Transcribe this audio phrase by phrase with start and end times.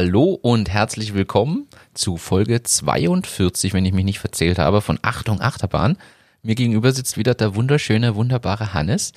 [0.00, 5.40] Hallo und herzlich willkommen zu Folge 42, wenn ich mich nicht verzählt habe, von Achtung
[5.40, 5.98] Achterbahn.
[6.44, 9.10] Mir gegenüber sitzt wieder der wunderschöne, wunderbare Hannes,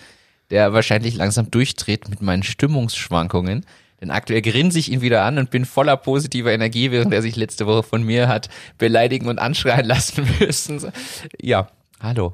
[0.49, 3.63] der wahrscheinlich langsam durchdreht mit meinen Stimmungsschwankungen.
[4.01, 7.35] Denn aktuell grinse ich ihn wieder an und bin voller positiver Energie, während er sich
[7.35, 10.91] letzte Woche von mir hat beleidigen und anschreien lassen müssen.
[11.39, 11.69] Ja,
[11.99, 12.33] hallo.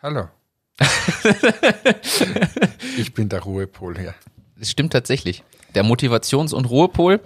[0.00, 0.28] Hallo.
[2.96, 4.14] ich bin der Ruhepol hier.
[4.56, 5.42] Das stimmt tatsächlich.
[5.74, 7.20] Der Motivations- und Ruhepol.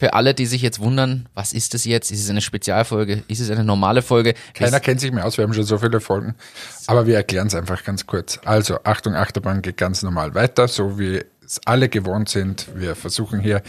[0.00, 2.10] Für alle, die sich jetzt wundern, was ist es jetzt?
[2.10, 3.22] Ist es eine Spezialfolge?
[3.28, 4.34] Ist es eine normale Folge?
[4.54, 6.34] Keiner Es- kennt sich mehr aus, wir haben schon so viele Folgen.
[6.86, 8.40] Aber wir erklären es einfach ganz kurz.
[8.46, 12.68] Also, Achtung, Achterbahn geht ganz normal weiter, so wie es alle gewohnt sind.
[12.74, 13.62] Wir versuchen hier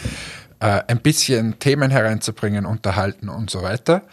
[0.62, 4.04] äh, ein bisschen Themen hereinzubringen, unterhalten und so weiter.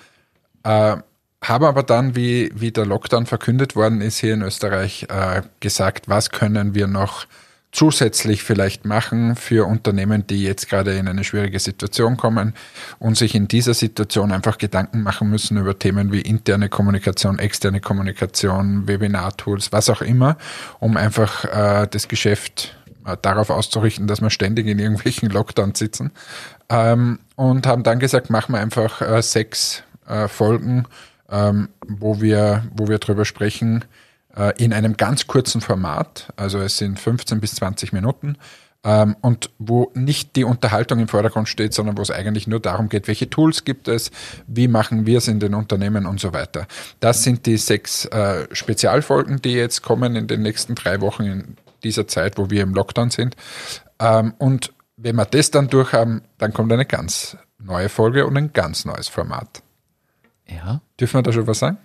[0.65, 0.97] Äh,
[1.41, 6.09] haben aber dann, wie, wie der Lockdown verkündet worden ist hier in Österreich, äh, gesagt,
[6.09, 7.27] was können wir noch
[7.71, 12.55] zusätzlich vielleicht machen für Unternehmen, die jetzt gerade in eine schwierige Situation kommen
[12.99, 17.81] und sich in dieser Situation einfach Gedanken machen müssen über Themen wie interne Kommunikation, externe
[17.81, 20.39] Kommunikation, Webinar-Tools, was auch immer,
[20.81, 26.13] um einfach äh, das Geschäft äh, darauf auszurichten, dass wir ständig in irgendwelchen Lockdowns sitzen.
[26.71, 30.87] Ähm, und haben dann gesagt, machen wir einfach äh, sechs äh, Folgen,
[31.31, 33.85] ähm, wo wir, wo wir drüber sprechen,
[34.57, 36.33] in einem ganz kurzen Format.
[36.37, 38.37] Also es sind 15 bis 20 Minuten.
[38.85, 42.89] Ähm, und wo nicht die Unterhaltung im Vordergrund steht, sondern wo es eigentlich nur darum
[42.89, 44.13] geht, welche Tools gibt es,
[44.47, 46.69] wie machen wir es in den Unternehmen und so weiter.
[47.01, 51.57] Das sind die sechs äh, Spezialfolgen, die jetzt kommen in den nächsten drei Wochen in
[51.83, 53.37] dieser Zeit, wo wir im Lockdown sind.
[53.99, 58.37] Ähm, und wenn wir das dann durch haben, dann kommt eine ganz neue Folge und
[58.37, 59.63] ein ganz neues Format.
[60.47, 60.81] Ja.
[61.01, 61.79] Dürfen wir da schon was sagen?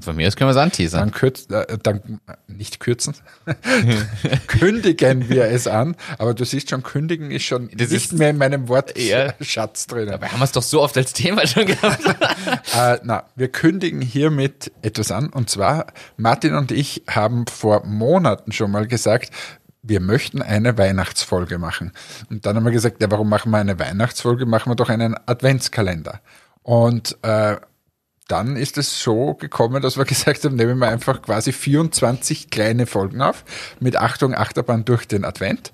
[0.00, 1.00] Von mir aus können wir es anteasern.
[1.00, 3.14] Dann, kürz, äh, dann nicht kürzen,
[4.46, 5.96] kündigen wir es an.
[6.18, 8.68] Aber du siehst schon, kündigen ist schon Das nicht ist- mehr in meinem.
[8.68, 10.08] Wortschatz drin.
[10.08, 12.02] Dabei haben wir es doch so oft als Thema schon gehabt.
[12.76, 15.28] Äh, na, wir kündigen hiermit etwas an.
[15.28, 19.30] Und zwar, Martin und ich haben vor Monaten schon mal gesagt,
[19.82, 21.92] wir möchten eine Weihnachtsfolge machen.
[22.30, 24.46] Und dann haben wir gesagt, ja, warum machen wir eine Weihnachtsfolge?
[24.46, 26.20] Machen wir doch einen Adventskalender.
[26.62, 27.56] Und äh,
[28.28, 32.86] dann ist es so gekommen, dass wir gesagt haben, nehmen wir einfach quasi 24 kleine
[32.86, 33.44] Folgen auf
[33.80, 35.72] mit Achtung, Achterbahn durch den Advent.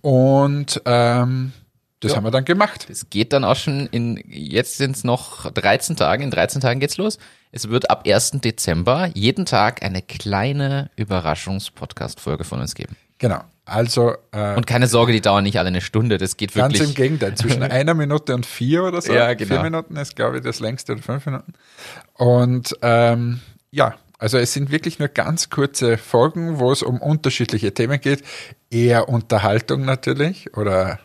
[0.00, 1.52] Und ähm,
[2.00, 2.16] das Ja.
[2.16, 2.86] haben wir dann gemacht.
[2.88, 6.80] Es geht dann auch schon in, jetzt sind es noch 13 Tage, in 13 Tagen
[6.80, 7.18] geht's los.
[7.52, 8.40] Es wird ab 1.
[8.42, 12.96] Dezember jeden Tag eine kleine Überraschungs-Podcast-Folge von uns geben.
[13.18, 13.40] Genau.
[13.64, 16.88] Also äh, Und keine Sorge, die dauern nicht alle eine Stunde, das geht Ganz wirklich.
[16.90, 19.12] im Gegenteil, zwischen einer Minute und vier oder so.
[19.12, 19.54] Ja, genau.
[19.54, 21.52] Vier Minuten ist, glaube ich, das längste oder fünf Minuten.
[22.14, 23.40] Und ähm,
[23.70, 28.22] ja, also es sind wirklich nur ganz kurze Folgen, wo es um unterschiedliche Themen geht.
[28.70, 30.98] Eher Unterhaltung natürlich oder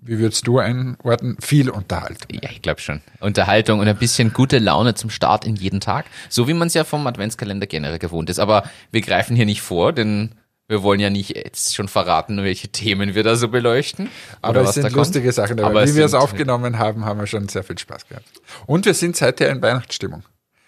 [0.00, 1.36] wie würdest du einordnen?
[1.40, 2.38] Viel Unterhaltung.
[2.40, 3.02] Ja, ich glaube schon.
[3.20, 6.06] Unterhaltung und ein bisschen gute Laune zum Start in jeden Tag.
[6.28, 8.38] So wie man es ja vom Adventskalender generell gewohnt ist.
[8.38, 8.62] Aber
[8.92, 10.34] wir greifen hier nicht vor, denn
[10.68, 14.10] wir wollen ja nicht jetzt schon verraten, welche Themen wir da so beleuchten.
[14.42, 14.98] Aber es sind da kommt.
[14.98, 15.70] lustige Sachen dabei.
[15.70, 18.26] Aber wie wir es aufgenommen haben, haben wir schon sehr viel Spaß gehabt.
[18.66, 20.24] Und wir sind seither in Weihnachtsstimmung.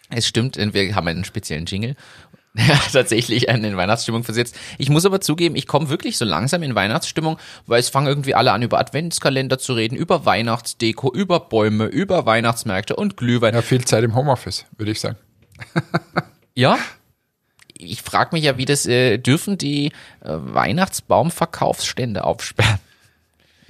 [0.08, 1.96] Es stimmt, wir haben einen speziellen Jingle.
[2.58, 4.56] Hat tatsächlich einen in Weihnachtsstimmung versetzt.
[4.78, 8.34] Ich muss aber zugeben, ich komme wirklich so langsam in Weihnachtsstimmung, weil es fangen irgendwie
[8.34, 13.54] alle an, über Adventskalender zu reden, über Weihnachtsdeko, über Bäume, über Weihnachtsmärkte und Glühwein.
[13.54, 15.16] Ja, viel Zeit im Homeoffice, würde ich sagen.
[16.54, 16.78] Ja.
[17.82, 22.78] Ich frage mich ja, wie das, äh, dürfen die äh, Weihnachtsbaumverkaufsstände aufsperren?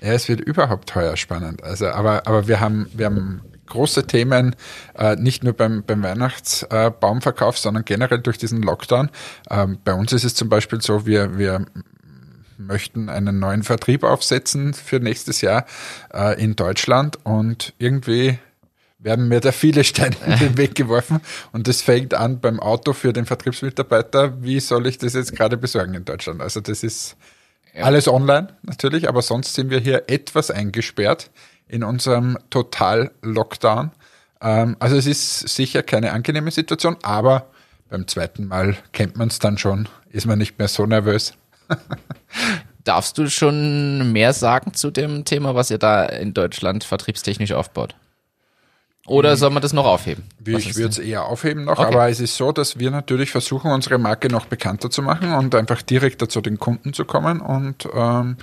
[0.02, 1.62] Ja, es wird überhaupt heuer spannend.
[1.62, 4.54] Also, aber, aber wir haben, wir haben große Themen,
[4.98, 9.10] äh, nicht nur beim, beim Weihnachtsbaumverkauf, sondern generell durch diesen Lockdown.
[9.48, 11.64] Ähm, bei uns ist es zum Beispiel so, wir, wir
[12.58, 15.64] möchten einen neuen Vertrieb aufsetzen für nächstes Jahr
[16.12, 18.38] äh, in Deutschland und irgendwie
[19.02, 21.20] werden mir da viele Steine in den Weg geworfen
[21.52, 24.42] und das fängt an beim Auto für den Vertriebsmitarbeiter.
[24.42, 26.40] Wie soll ich das jetzt gerade besorgen in Deutschland?
[26.40, 27.16] Also das ist
[27.74, 31.30] alles online natürlich, aber sonst sind wir hier etwas eingesperrt
[31.68, 33.92] in unserem Total-Lockdown.
[34.40, 37.46] Ähm, also es ist sicher keine angenehme Situation, aber
[37.88, 41.34] beim zweiten Mal kennt man es dann schon, ist man nicht mehr so nervös.
[42.84, 47.94] Darfst du schon mehr sagen zu dem Thema, was ihr da in Deutschland vertriebstechnisch aufbaut?
[49.10, 50.22] Oder soll man das noch aufheben?
[50.38, 51.82] Was ich würde es eher aufheben noch, Okay.
[51.92, 55.52] aber es ist so, dass wir natürlich versuchen, unsere Marke noch bekannter zu machen und
[55.56, 58.36] einfach direkter zu den Kunden zu kommen und ähm,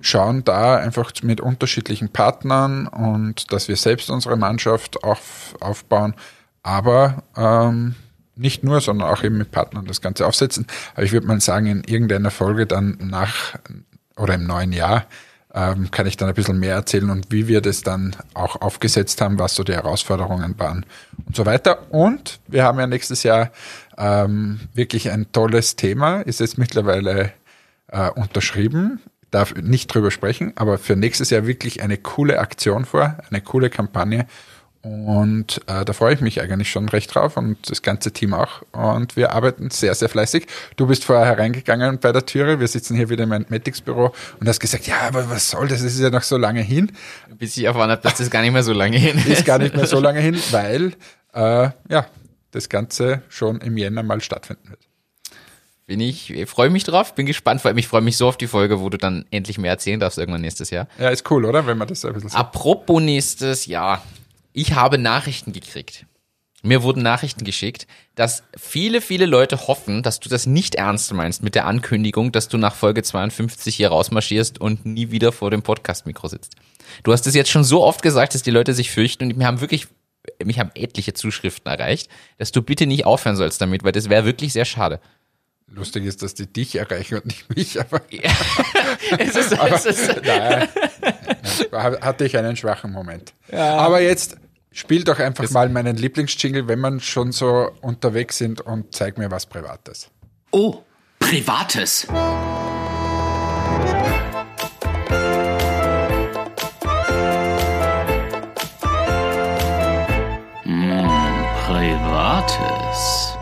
[0.00, 6.14] schauen da einfach mit unterschiedlichen Partnern und dass wir selbst unsere Mannschaft auf, aufbauen,
[6.62, 7.96] aber ähm,
[8.36, 10.68] nicht nur, sondern auch eben mit Partnern das Ganze aufsetzen.
[10.94, 13.58] Aber ich würde mal sagen, in irgendeiner Folge dann nach
[14.16, 15.04] oder im neuen Jahr
[15.54, 19.20] ähm, kann ich dann ein bisschen mehr erzählen und wie wir das dann auch aufgesetzt
[19.20, 20.86] haben, was so die Herausforderungen waren
[21.26, 21.90] und so weiter.
[21.90, 23.50] Und wir haben ja nächstes Jahr
[23.98, 27.32] ähm, wirklich ein tolles Thema, ist jetzt mittlerweile
[27.88, 29.00] äh, unterschrieben,
[29.30, 33.70] darf nicht drüber sprechen, aber für nächstes Jahr wirklich eine coole Aktion vor, eine coole
[33.70, 34.26] Kampagne
[34.82, 38.62] und äh, da freue ich mich eigentlich schon recht drauf und das ganze Team auch.
[38.72, 40.48] Und wir arbeiten sehr, sehr fleißig.
[40.76, 42.58] Du bist vorher hereingegangen bei der Türe.
[42.58, 45.82] Wir sitzen hier wieder in meinem Matics-Büro und hast gesagt, ja, aber was soll das?
[45.82, 46.90] Das ist ja noch so lange hin.
[47.38, 49.26] Bis ich erfahren habe, dass das gar nicht mehr so lange hin ist.
[49.28, 50.94] Ist gar nicht mehr so lange hin, weil
[51.32, 52.06] äh, ja,
[52.50, 54.80] das Ganze schon im Jänner mal stattfinden wird.
[55.86, 58.36] Bin ich, ich freue mich drauf, bin gespannt, vor allem ich freue mich so auf
[58.36, 60.88] die Folge, wo du dann endlich mehr erzählen darfst irgendwann nächstes Jahr.
[60.98, 61.66] Ja, ist cool, oder?
[61.66, 64.02] Wenn man das ein bisschen so Apropos nächstes Jahr.
[64.52, 66.06] Ich habe Nachrichten gekriegt.
[66.64, 71.42] Mir wurden Nachrichten geschickt, dass viele, viele Leute hoffen, dass du das nicht ernst meinst
[71.42, 75.62] mit der Ankündigung, dass du nach Folge 52 hier rausmarschierst und nie wieder vor dem
[75.62, 76.54] Podcast-Mikro sitzt.
[77.02, 79.46] Du hast es jetzt schon so oft gesagt, dass die Leute sich fürchten und mir
[79.46, 79.88] haben wirklich,
[80.44, 82.08] mich haben etliche Zuschriften erreicht,
[82.38, 85.00] dass du bitte nicht aufhören sollst damit, weil das wäre wirklich sehr schade.
[85.66, 88.02] Lustig ist, dass die dich erreichen und nicht mich, aber.
[88.10, 88.30] Ja.
[89.18, 90.68] es ist, aber es ist, nein,
[91.72, 93.32] hatte ich einen schwachen Moment.
[93.50, 93.76] Ja.
[93.78, 94.36] Aber jetzt
[94.72, 99.18] spiel doch einfach das mal meinen Lieblingsjingle, wenn man schon so unterwegs sind und zeig
[99.18, 100.10] mir was Privates.
[100.50, 100.82] Oh,
[101.18, 102.06] Privates.
[110.64, 113.32] Hm, Privates.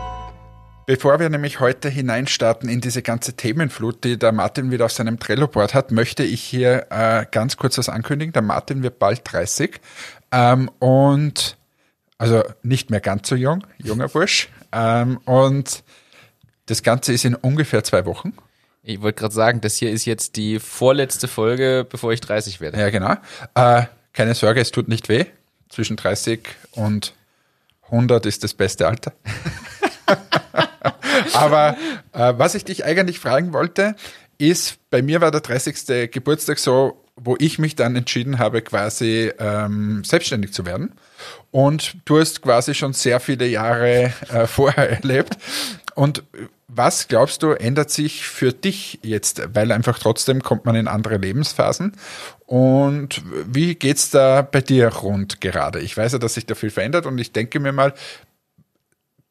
[0.87, 5.19] Bevor wir nämlich heute hineinstarten in diese ganze Themenflut, die der Martin wieder auf seinem
[5.19, 8.33] Trello-Board hat, möchte ich hier äh, ganz kurz was ankündigen.
[8.33, 9.79] Der Martin wird bald 30
[10.31, 11.57] ähm, und
[12.17, 14.49] also nicht mehr ganz so jung, junger Bursch.
[14.71, 15.83] Ähm, und
[16.67, 18.33] das Ganze ist in ungefähr zwei Wochen.
[18.83, 22.79] Ich wollte gerade sagen, das hier ist jetzt die vorletzte Folge, bevor ich 30 werde.
[22.79, 23.15] Ja, genau.
[23.55, 25.25] Äh, keine Sorge, es tut nicht weh.
[25.69, 26.41] Zwischen 30
[26.71, 27.13] und
[27.85, 29.13] 100 ist das beste Alter.
[31.33, 31.77] Aber
[32.13, 33.95] äh, was ich dich eigentlich fragen wollte,
[34.37, 36.11] ist, bei mir war der 30.
[36.11, 40.93] Geburtstag so, wo ich mich dann entschieden habe, quasi ähm, selbstständig zu werden.
[41.51, 45.37] Und du hast quasi schon sehr viele Jahre äh, vorher erlebt.
[45.95, 46.23] Und
[46.67, 49.41] was glaubst du, ändert sich für dich jetzt?
[49.53, 51.93] Weil einfach trotzdem kommt man in andere Lebensphasen.
[52.45, 55.79] Und wie geht's da bei dir rund gerade?
[55.81, 57.93] Ich weiß ja, dass sich da viel verändert und ich denke mir mal,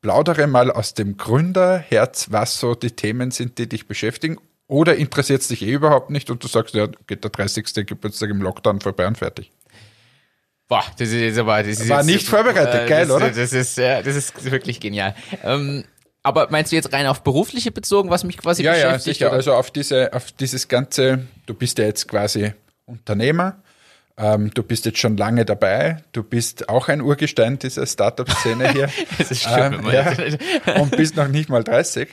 [0.03, 4.39] plaudere mal aus dem Gründerherz, was so die Themen sind, die dich beschäftigen.
[4.71, 7.87] Oder interessiert es dich eh überhaupt nicht und du sagst, ja, geht der 30.
[7.87, 9.51] Geburtstag im Lockdown vorbei und fertig.
[10.69, 13.31] Boah, das ist jetzt aber, das ist War jetzt, nicht vorbereitet, äh, geil, das, oder?
[13.31, 15.17] Das ist, ja, das ist wirklich genial.
[15.43, 15.83] Ähm,
[16.23, 19.07] aber meinst du jetzt rein auf berufliche bezogen, was mich quasi ja, beschäftigt?
[19.07, 19.27] Ja, sicher.
[19.27, 19.37] Oder?
[19.39, 22.53] Also auf diese, auf dieses ganze, du bist ja jetzt quasi
[22.87, 23.61] Unternehmer,
[24.21, 26.05] ähm, du bist jetzt schon lange dabei.
[26.13, 28.91] Du bist auch ein Urgestein dieser Startup-Szene hier.
[29.19, 30.13] das ist schön, ähm, ja,
[30.81, 32.09] und bist noch nicht mal 30.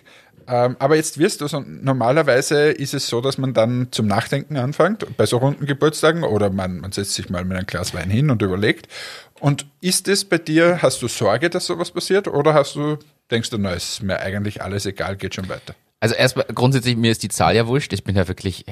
[0.47, 4.55] Ähm, aber jetzt wirst du so, normalerweise ist es so, dass man dann zum Nachdenken
[4.57, 8.09] anfängt, bei so runden Geburtstagen, oder man, man setzt sich mal mit einem Glas Wein
[8.09, 8.87] hin und überlegt.
[9.39, 12.97] Und ist es bei dir, hast du Sorge, dass sowas passiert, oder hast du,
[13.29, 15.75] denkst du, na, ist mir eigentlich alles egal, geht schon weiter?
[15.99, 17.91] Also erstmal grundsätzlich, mir ist die Zahl ja wurscht.
[17.91, 18.65] Ich bin ja wirklich,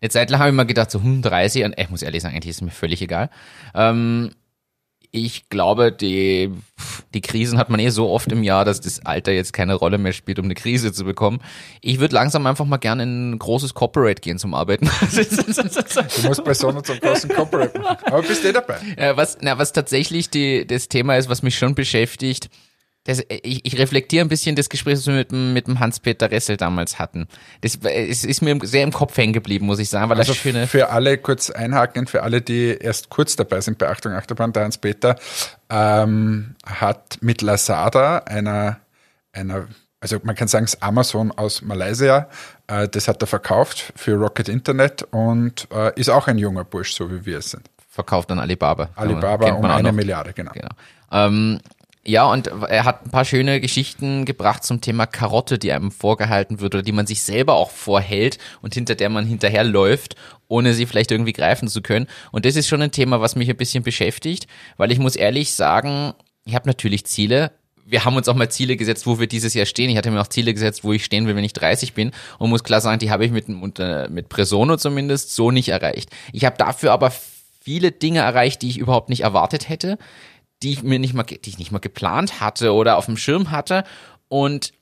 [0.00, 2.34] eine Zeit lang habe ich mal gedacht, so hm, 30 und ich muss ehrlich sagen,
[2.34, 3.30] eigentlich ist es mir völlig egal.
[3.74, 4.30] Ähm,
[5.14, 6.50] ich glaube, die,
[7.14, 9.96] die Krisen hat man eh so oft im Jahr, dass das Alter jetzt keine Rolle
[9.96, 11.38] mehr spielt, um eine Krise zu bekommen.
[11.80, 14.90] Ich würde langsam einfach mal gerne in ein großes Corporate gehen zum Arbeiten.
[15.12, 18.06] du musst bei Sonne zum großen Corporate machen.
[18.06, 18.78] Aber bist du eh dabei.
[18.98, 22.50] Ja, was, na, was tatsächlich die, das Thema ist, was mich schon beschäftigt,
[23.04, 26.56] das, ich, ich reflektiere ein bisschen das Gespräch, das wir mit, mit dem Hans-Peter Ressel
[26.56, 27.28] damals hatten.
[27.60, 30.08] Das es ist mir sehr im Kopf hängen geblieben, muss ich sagen.
[30.08, 33.76] Weil also das schöne für alle kurz einhaken, für alle, die erst kurz dabei sind
[33.76, 35.16] bei Achtung Achterbahn, der Hans-Peter
[35.68, 38.80] ähm, hat mit Lazada, einer,
[39.32, 39.68] einer
[40.00, 42.28] also man kann sagen, es Amazon aus Malaysia,
[42.68, 46.94] äh, das hat er verkauft für Rocket Internet und äh, ist auch ein junger Bursch,
[46.94, 47.68] so wie wir es sind.
[47.88, 48.88] Verkauft an Alibaba.
[48.96, 50.52] Alibaba um eine Milliarde, genau.
[50.52, 50.70] genau.
[51.12, 51.60] Ähm,
[52.06, 56.60] ja, und er hat ein paar schöne Geschichten gebracht zum Thema Karotte, die einem vorgehalten
[56.60, 60.14] wird oder die man sich selber auch vorhält und hinter der man hinterherläuft,
[60.46, 62.06] ohne sie vielleicht irgendwie greifen zu können.
[62.30, 64.46] Und das ist schon ein Thema, was mich ein bisschen beschäftigt,
[64.76, 66.12] weil ich muss ehrlich sagen,
[66.44, 67.52] ich habe natürlich Ziele,
[67.86, 69.90] wir haben uns auch mal Ziele gesetzt, wo wir dieses Jahr stehen.
[69.90, 72.50] Ich hatte mir auch Ziele gesetzt, wo ich stehen will, wenn ich 30 bin und
[72.50, 76.10] muss klar sagen, die habe ich mit, mit Presono zumindest so nicht erreicht.
[76.32, 77.12] Ich habe dafür aber
[77.60, 79.98] viele Dinge erreicht, die ich überhaupt nicht erwartet hätte
[80.64, 83.50] die ich mir nicht mal, die ich nicht mal geplant hatte oder auf dem Schirm
[83.50, 83.84] hatte.
[84.28, 84.72] Und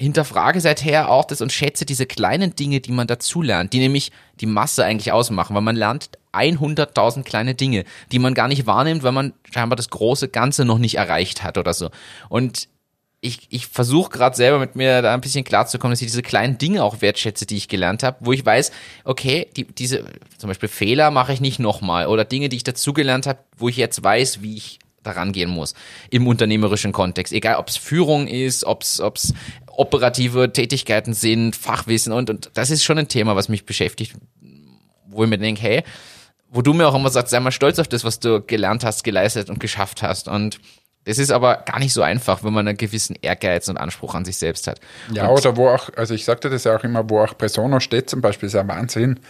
[0.00, 4.46] hinterfrage seither auch das und schätze diese kleinen Dinge, die man dazulernt, die nämlich die
[4.46, 9.12] Masse eigentlich ausmachen, weil man lernt 100.000 kleine Dinge, die man gar nicht wahrnimmt, weil
[9.12, 11.90] man scheinbar das große Ganze noch nicht erreicht hat oder so.
[12.30, 12.68] Und
[13.20, 16.56] ich, ich versuche gerade selber mit mir da ein bisschen klarzukommen, dass ich diese kleinen
[16.56, 18.72] Dinge auch wertschätze, die ich gelernt habe, wo ich weiß,
[19.04, 20.04] okay, die, diese
[20.38, 23.76] zum Beispiel Fehler mache ich nicht nochmal oder Dinge, die ich dazugelernt habe, wo ich
[23.76, 25.74] jetzt weiß, wie ich daran gehen muss
[26.10, 27.32] im unternehmerischen Kontext.
[27.32, 29.34] Egal, ob es Führung ist, ob es
[29.66, 34.14] operative Tätigkeiten sind, Fachwissen und, und das ist schon ein Thema, was mich beschäftigt,
[35.06, 35.82] wo ich mir denke, hey,
[36.50, 39.04] wo du mir auch immer sagst, sei mal stolz auf das, was du gelernt hast,
[39.04, 40.28] geleistet und geschafft hast.
[40.28, 40.60] Und
[41.04, 44.24] das ist aber gar nicht so einfach, wenn man einen gewissen Ehrgeiz und Anspruch an
[44.24, 44.80] sich selbst hat.
[45.12, 47.80] Ja, und oder wo auch, also ich sagte das ja auch immer, wo auch Persona
[47.80, 49.20] steht zum Beispiel, ist ja Wahnsinn.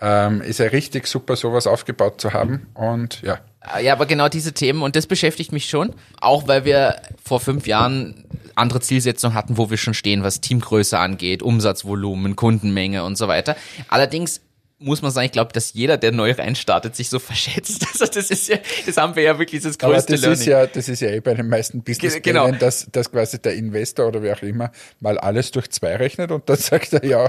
[0.00, 2.68] Ähm, ist ja richtig super, sowas aufgebaut zu haben.
[2.74, 3.38] Und ja.
[3.82, 7.66] Ja, aber genau diese Themen und das beschäftigt mich schon, auch weil wir vor fünf
[7.66, 8.24] Jahren
[8.54, 13.56] andere Zielsetzungen hatten, wo wir schon stehen, was Teamgröße angeht, Umsatzvolumen, Kundenmenge und so weiter.
[13.88, 14.40] Allerdings
[14.82, 17.86] muss man sagen, ich glaube, dass jeder, der neu reinstartet, sich so verschätzt.
[17.92, 20.40] Also das ist ja, das haben wir ja wirklich das größte Aber das Learning.
[20.40, 22.50] ist ja, das ist ja eh bei den meisten business Genau.
[22.52, 26.48] dass, dass quasi der Investor oder wer auch immer mal alles durch zwei rechnet und
[26.48, 27.28] dann sagt er, ja,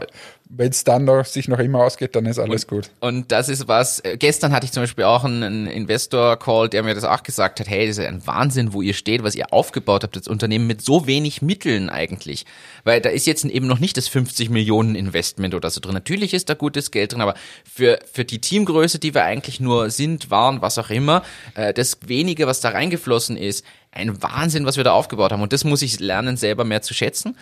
[0.54, 2.90] wenn es dann noch, sich noch immer ausgeht, dann ist alles gut.
[3.00, 6.84] Und das ist was, äh, gestern hatte ich zum Beispiel auch einen, einen Investor-Call, der
[6.84, 9.54] mir das auch gesagt hat, hey, das ist ein Wahnsinn, wo ihr steht, was ihr
[9.54, 12.46] aufgebaut habt, das Unternehmen mit so wenig Mitteln eigentlich.
[12.84, 15.94] Weil da ist jetzt eben noch nicht das 50 Millionen Investment oder so drin.
[15.94, 19.90] Natürlich ist da gutes Geld drin, aber für, für die Teamgröße, die wir eigentlich nur
[19.90, 21.24] sind, waren, was auch immer,
[21.56, 25.42] äh, das wenige, was da reingeflossen ist, ein Wahnsinn, was wir da aufgebaut haben.
[25.42, 27.38] Und das muss ich lernen, selber mehr zu schätzen.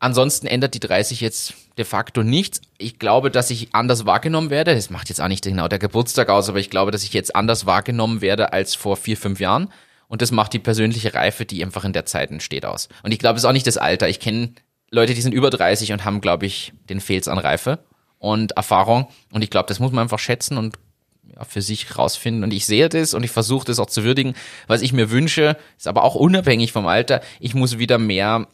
[0.00, 2.62] Ansonsten ändert die 30 jetzt de facto nichts.
[2.78, 4.74] Ich glaube, dass ich anders wahrgenommen werde.
[4.74, 7.36] Das macht jetzt auch nicht genau der Geburtstag aus, aber ich glaube, dass ich jetzt
[7.36, 9.70] anders wahrgenommen werde als vor vier, fünf Jahren.
[10.08, 12.88] Und das macht die persönliche Reife, die einfach in der Zeit entsteht, aus.
[13.02, 14.08] Und ich glaube, es ist auch nicht das Alter.
[14.08, 14.54] Ich kenne
[14.90, 17.78] Leute, die sind über 30 und haben, glaube ich, den Fehl's an Reife
[18.18, 19.06] und Erfahrung.
[19.30, 20.76] Und ich glaube, das muss man einfach schätzen und
[21.34, 22.42] ja, für sich rausfinden.
[22.42, 24.34] Und ich sehe das und ich versuche das auch zu würdigen.
[24.66, 27.20] Was ich mir wünsche, ist aber auch unabhängig vom Alter.
[27.38, 28.48] Ich muss wieder mehr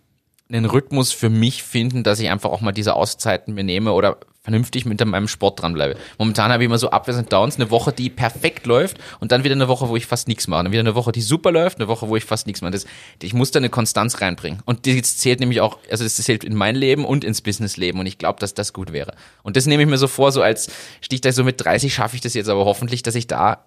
[0.48, 4.18] einen Rhythmus für mich finden, dass ich einfach auch mal diese Auszeiten mir nehme oder
[4.42, 5.98] vernünftig mit meinem Sport dranbleibe.
[6.18, 9.42] Momentan habe ich immer so Upwards und Downs, eine Woche, die perfekt läuft und dann
[9.42, 10.62] wieder eine Woche, wo ich fast nichts mache.
[10.62, 12.70] Dann wieder eine Woche, die super läuft, eine Woche, wo ich fast nichts mache.
[12.70, 12.86] Das,
[13.20, 14.62] ich muss da eine Konstanz reinbringen.
[14.64, 18.06] Und das zählt nämlich auch, also das zählt in mein Leben und ins Businessleben und
[18.06, 19.16] ich glaube, dass das gut wäre.
[19.42, 22.22] Und das nehme ich mir so vor, so als Stichtag so mit 30 schaffe ich
[22.22, 23.64] das jetzt aber hoffentlich, dass ich da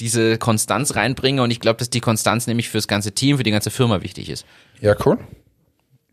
[0.00, 3.50] diese Konstanz reinbringe und ich glaube, dass die Konstanz nämlich fürs ganze Team, für die
[3.50, 4.46] ganze Firma wichtig ist.
[4.80, 5.18] Ja, cool.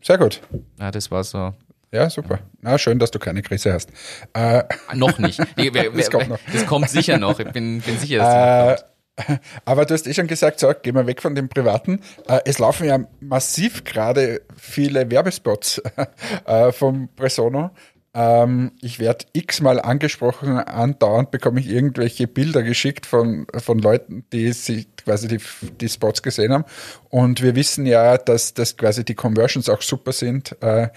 [0.06, 0.40] Sehr gut.
[0.78, 1.52] Ja, das war so.
[1.92, 2.38] Ja, super.
[2.60, 3.90] Na, schön, dass du keine Krise hast.
[4.34, 4.62] Äh,
[4.94, 5.40] Noch nicht.
[5.56, 6.38] Nee, wer- Das wer- kommt noch.
[6.52, 7.40] Das kommt sicher noch.
[7.40, 9.40] Ich bin, bin sicher, dass das noch kommt.
[9.64, 12.00] aber du hast eh schon gesagt, so, gehen wir weg von dem Privaten.
[12.28, 15.82] Äh, es laufen ja massiv gerade viele Werbespots
[16.46, 17.70] äh, vom Presono.
[18.18, 24.54] Ähm, ich werde x-mal angesprochen, andauernd bekomme ich irgendwelche Bilder geschickt von, von Leuten, die
[24.54, 25.40] sich quasi die,
[25.82, 26.64] die Spots gesehen haben.
[27.10, 30.56] Und wir wissen ja, dass, dass quasi die Conversions auch super sind.
[30.62, 30.88] Äh,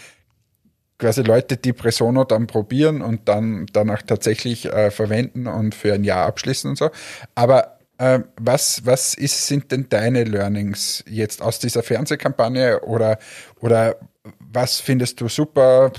[0.97, 6.05] quasi Leute, die Presono dann probieren und dann danach tatsächlich äh, verwenden und für ein
[6.05, 6.89] Jahr abschließen und so.
[7.35, 7.78] Aber
[8.37, 13.19] was, was ist, sind denn deine Learnings jetzt aus dieser Fernsehkampagne oder,
[13.59, 13.97] oder
[14.39, 15.91] was findest du super?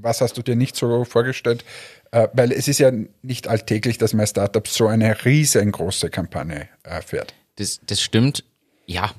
[0.00, 1.64] Was hast du dir nicht so vorgestellt?
[2.10, 2.92] Äh, weil es ist ja
[3.22, 7.34] nicht alltäglich, dass mein Startup so eine riesengroße Kampagne äh, fährt.
[7.56, 8.44] Das, das stimmt.
[8.86, 9.12] Ja,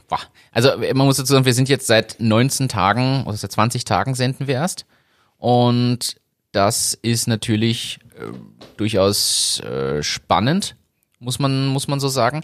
[0.51, 4.13] also man muss dazu sagen, wir sind jetzt seit 19 Tagen oder seit 20 Tagen
[4.13, 4.85] senden wir erst.
[5.37, 6.17] Und
[6.51, 8.31] das ist natürlich äh,
[8.77, 10.75] durchaus äh, spannend,
[11.23, 12.41] muss man, muss man so sagen.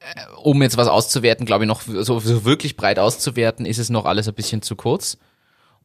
[0.00, 3.90] Äh, um jetzt was auszuwerten, glaube ich, noch so, so wirklich breit auszuwerten, ist es
[3.90, 5.18] noch alles ein bisschen zu kurz.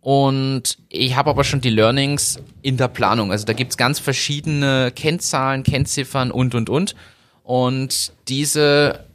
[0.02, 3.32] Und ich habe aber schon die Learnings in der Planung.
[3.32, 6.96] Also da gibt's ganz verschiedene Kennzahlen, Kennziffern und, und, und.
[7.44, 9.06] Und diese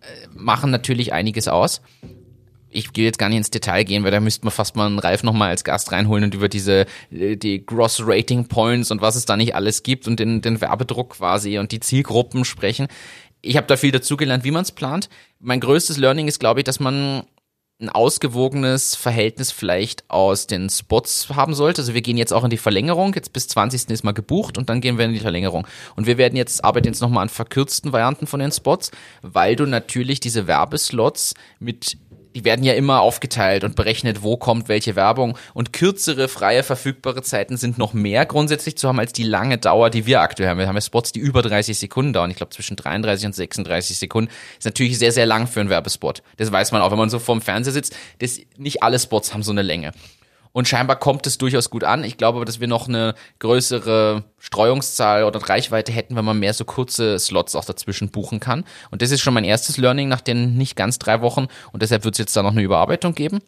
[0.00, 1.80] äh, machen natürlich einiges aus.
[2.72, 4.98] Ich will jetzt gar nicht ins Detail gehen, weil da müsste man fast mal einen
[4.98, 9.16] Ralf nochmal als Gast reinholen und über diese, äh, die Gross Rating Points und was
[9.16, 12.88] es da nicht alles gibt und den, den Werbedruck quasi und die Zielgruppen sprechen.
[13.42, 15.08] Ich habe da viel dazugelernt, wie man es plant.
[15.40, 17.24] Mein größtes Learning ist, glaube ich, dass man
[17.82, 21.82] ein ausgewogenes Verhältnis vielleicht aus den Spots haben sollte.
[21.82, 23.12] Also wir gehen jetzt auch in die Verlängerung.
[23.14, 23.90] Jetzt bis 20.
[23.90, 25.66] ist mal gebucht und dann gehen wir in die Verlängerung.
[25.96, 29.66] Und wir werden jetzt, arbeiten jetzt nochmal an verkürzten Varianten von den Spots, weil du
[29.66, 31.96] natürlich diese Werbeslots mit
[32.34, 35.36] die werden ja immer aufgeteilt und berechnet, wo kommt welche Werbung.
[35.54, 39.90] Und kürzere, freie, verfügbare Zeiten sind noch mehr grundsätzlich zu haben als die lange Dauer,
[39.90, 40.58] die wir aktuell haben.
[40.58, 42.30] Wir haben ja Spots, die über 30 Sekunden dauern.
[42.30, 46.22] Ich glaube, zwischen 33 und 36 Sekunden ist natürlich sehr, sehr lang für einen Werbespot.
[46.36, 47.96] Das weiß man auch, wenn man so vorm Fernseher sitzt.
[48.18, 49.92] Das, nicht alle Spots haben so eine Länge.
[50.52, 52.04] Und scheinbar kommt es durchaus gut an.
[52.04, 56.52] Ich glaube aber, dass wir noch eine größere Streuungszahl oder Reichweite hätten, wenn man mehr
[56.52, 58.64] so kurze Slots auch dazwischen buchen kann.
[58.90, 61.46] Und das ist schon mein erstes Learning nach den nicht ganz drei Wochen.
[61.72, 63.40] Und deshalb wird es jetzt da noch eine Überarbeitung geben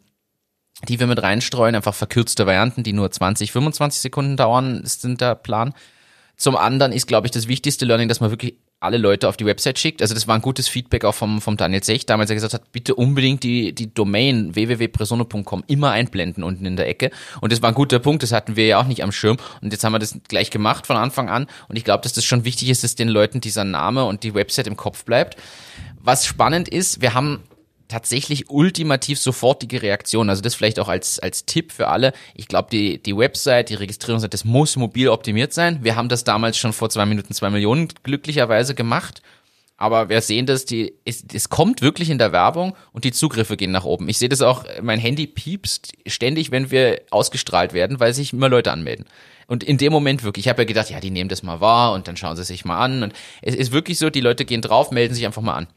[0.87, 5.35] die wir mit reinstreuen, einfach verkürzte Varianten, die nur 20, 25 Sekunden dauern, sind der
[5.35, 5.73] Plan.
[6.35, 8.55] Zum anderen ist, glaube ich, das wichtigste Learning, dass man wirklich
[8.85, 10.01] alle Leute auf die Website schickt.
[10.01, 12.71] Also das war ein gutes Feedback auch vom, vom Daniel Sech damals, der gesagt hat,
[12.71, 17.11] bitte unbedingt die, die Domain www.presono.com immer einblenden unten in der Ecke.
[17.41, 19.37] Und das war ein guter Punkt, das hatten wir ja auch nicht am Schirm.
[19.61, 21.47] Und jetzt haben wir das gleich gemacht von Anfang an.
[21.67, 24.33] Und ich glaube, dass das schon wichtig ist, dass den Leuten dieser Name und die
[24.33, 25.37] Website im Kopf bleibt.
[26.01, 27.41] Was spannend ist, wir haben
[27.87, 30.29] tatsächlich ultimativ sofortige Reaktion.
[30.29, 32.13] Also das vielleicht auch als, als Tipp für alle.
[32.33, 35.79] Ich glaube, die, die Website, die Registrierungsseite, das muss mobil optimiert sein.
[35.83, 39.21] Wir haben das damals schon vor zwei Minuten zwei Millionen glücklicherweise gemacht.
[39.77, 43.57] Aber wir sehen das, die, es, es kommt wirklich in der Werbung und die Zugriffe
[43.57, 44.07] gehen nach oben.
[44.07, 48.47] Ich sehe das auch, mein Handy piepst ständig, wenn wir ausgestrahlt werden, weil sich immer
[48.47, 49.05] Leute anmelden.
[49.47, 51.93] Und in dem Moment wirklich, ich habe ja gedacht, ja, die nehmen das mal wahr
[51.93, 53.03] und dann schauen sie sich mal an.
[53.03, 55.67] Und es ist wirklich so, die Leute gehen drauf, melden sich einfach mal an.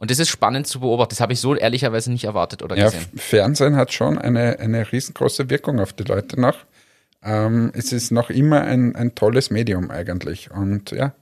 [0.00, 1.10] Und das ist spannend zu beobachten.
[1.10, 3.06] Das habe ich so ehrlicherweise nicht erwartet oder Ja, gesehen.
[3.16, 6.56] Fernsehen hat schon eine, eine riesengroße Wirkung auf die Leute noch.
[7.22, 10.50] Ähm, es ist noch immer ein, ein tolles Medium eigentlich.
[10.50, 11.12] Und ja,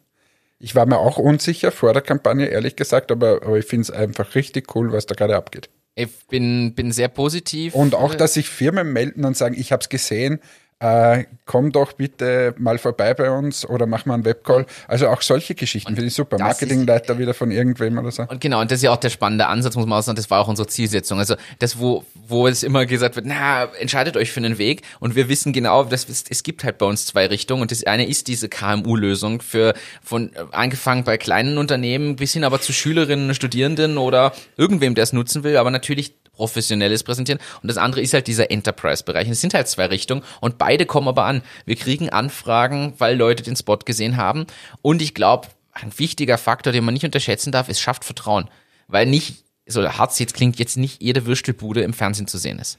[0.61, 3.91] ich war mir auch unsicher vor der Kampagne, ehrlich gesagt, aber, aber ich finde es
[3.91, 5.71] einfach richtig cool, was da gerade abgeht.
[5.97, 7.75] Ich bin, bin sehr positiv.
[7.75, 10.39] Und auch, dass sich Firmen melden und sagen, ich habe es gesehen,
[10.81, 14.65] äh, komm doch bitte mal vorbei bei uns oder mach mal einen Webcall.
[14.87, 16.39] Also auch solche Geschichten finde ich super.
[16.39, 18.23] Marketingleiter wieder von irgendwem oder so.
[18.23, 20.31] Und genau, und das ist ja auch der spannende Ansatz, muss man auch sagen, das
[20.31, 21.19] war auch unsere Zielsetzung.
[21.19, 24.83] Also das, wo, wo es immer gesagt wird, na, entscheidet euch für einen Weg.
[25.01, 27.63] Und wir wissen genau, dass es, es gibt halt bei uns zwei Richtungen.
[27.63, 32.45] Und das eine ist diese KMU-Lösung für von äh, angefangen bei kleinen Unternehmen bis hin
[32.45, 37.41] aber zu Schülerinnen, Studierenden oder irgendwem, der es nutzen will, aber natürlich professionelles präsentieren.
[37.63, 39.29] Und das andere ist halt dieser Enterprise-Bereich.
[39.29, 41.43] Es sind halt zwei Richtungen und beide kommen aber an.
[41.67, 44.47] Wir kriegen Anfragen, weil Leute den Spot gesehen haben.
[44.81, 48.49] Und ich glaube, ein wichtiger Faktor, den man nicht unterschätzen darf, es schafft Vertrauen.
[48.87, 52.79] Weil nicht, so hart jetzt klingt, jetzt nicht jede Würstelbude im Fernsehen zu sehen ist.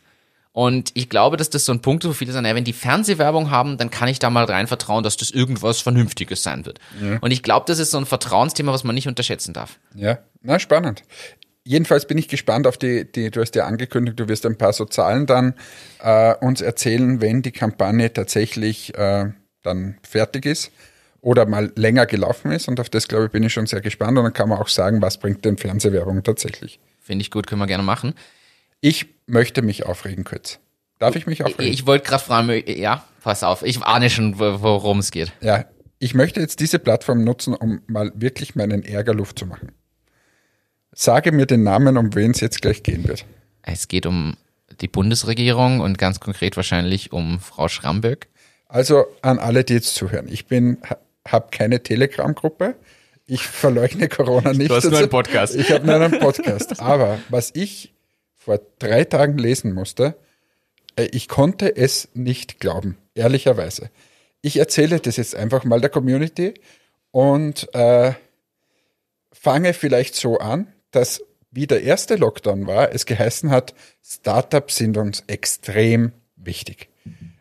[0.52, 2.74] Und ich glaube, dass das so ein Punkt ist, wo viele sagen, ja, wenn die
[2.74, 6.80] Fernsehwerbung haben, dann kann ich da mal rein vertrauen, dass das irgendwas Vernünftiges sein wird.
[7.22, 9.80] Und ich glaube, das ist so ein Vertrauensthema, was man nicht unterschätzen darf.
[9.96, 11.04] Ja, na spannend.
[11.70, 14.74] Jedenfalls bin ich gespannt auf die, die, du hast ja angekündigt, du wirst ein paar
[14.74, 15.54] so Zahlen dann
[16.02, 19.28] äh, uns erzählen, wenn die Kampagne tatsächlich äh,
[19.62, 20.72] dann fertig ist
[21.22, 22.68] oder mal länger gelaufen ist.
[22.70, 24.18] Und auf das, glaube ich, bin ich schon sehr gespannt.
[24.18, 26.80] Und dann kann man auch sagen, was bringt denn Fernsehwerbung tatsächlich.
[27.00, 28.16] Finde ich gut, können wir gerne machen.
[28.82, 30.58] Ich möchte mich aufregen kurz.
[30.98, 31.72] Darf ich mich aufregen?
[31.72, 35.34] Ich wollte gerade fragen, ja, pass auf, ich ahne schon, wo- worum es geht.
[35.42, 35.66] Ja,
[36.00, 39.72] ich möchte jetzt diese Plattform nutzen, um mal wirklich meinen Ärger Luft zu machen.
[41.02, 43.24] Sage mir den Namen, um wen es jetzt gleich gehen wird.
[43.62, 44.36] Es geht um
[44.82, 48.28] die Bundesregierung und ganz konkret wahrscheinlich um Frau Schramböck.
[48.68, 50.28] Also an alle, die jetzt zuhören.
[50.28, 50.80] Ich bin,
[51.26, 52.76] habe keine Telegram-Gruppe.
[53.28, 54.70] Ich verleugne Corona nicht.
[54.70, 55.56] Du hast nur einen Podcast.
[55.56, 56.82] Ich habe nur einen Podcast.
[56.82, 57.94] Aber was ich
[58.36, 60.18] vor drei Tagen lesen musste,
[60.98, 63.90] äh, ich konnte es nicht glauben, ehrlicherweise.
[64.42, 66.56] Ich erzähle das jetzt einfach mal der Community
[67.12, 68.12] und äh,
[69.32, 71.22] fange vielleicht so an, dass
[71.52, 73.74] wie der erste Lockdown war, es geheißen hat,
[74.04, 76.90] Startups sind uns extrem wichtig.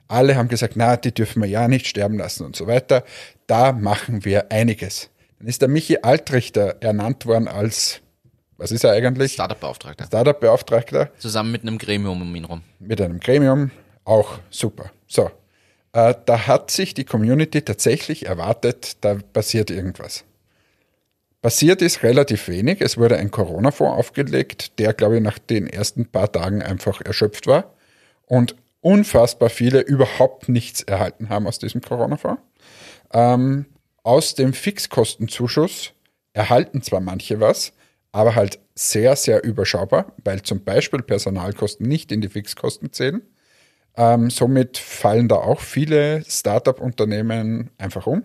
[0.06, 3.04] Alle haben gesagt, na, die dürfen wir ja nicht sterben lassen und so weiter.
[3.46, 5.10] Da machen wir einiges.
[5.38, 8.00] Dann ist der Michi Altrichter ernannt worden als,
[8.56, 9.34] was ist er eigentlich?
[9.34, 10.06] Startup-Beauftragter.
[10.06, 12.62] Startup-Beauftragter Zusammen mit einem Gremium um ihn rum.
[12.78, 13.70] mit einem Gremium.
[14.04, 14.90] Auch super.
[15.06, 15.30] So,
[15.92, 20.24] äh, da hat sich die Community tatsächlich erwartet, da passiert irgendwas.
[21.40, 22.80] Passiert ist relativ wenig.
[22.80, 27.46] Es wurde ein Corona-Fonds aufgelegt, der, glaube ich, nach den ersten paar Tagen einfach erschöpft
[27.46, 27.74] war
[28.26, 32.42] und unfassbar viele überhaupt nichts erhalten haben aus diesem Corona-Fonds.
[33.12, 33.66] Ähm,
[34.02, 35.92] aus dem Fixkostenzuschuss
[36.32, 37.72] erhalten zwar manche was,
[38.10, 43.22] aber halt sehr, sehr überschaubar, weil zum Beispiel Personalkosten nicht in die Fixkosten zählen.
[43.96, 48.24] Ähm, somit fallen da auch viele Startup-Unternehmen einfach um.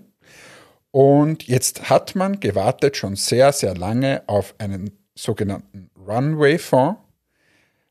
[0.94, 7.00] Und jetzt hat man gewartet schon sehr, sehr lange auf einen sogenannten Runway-Fonds,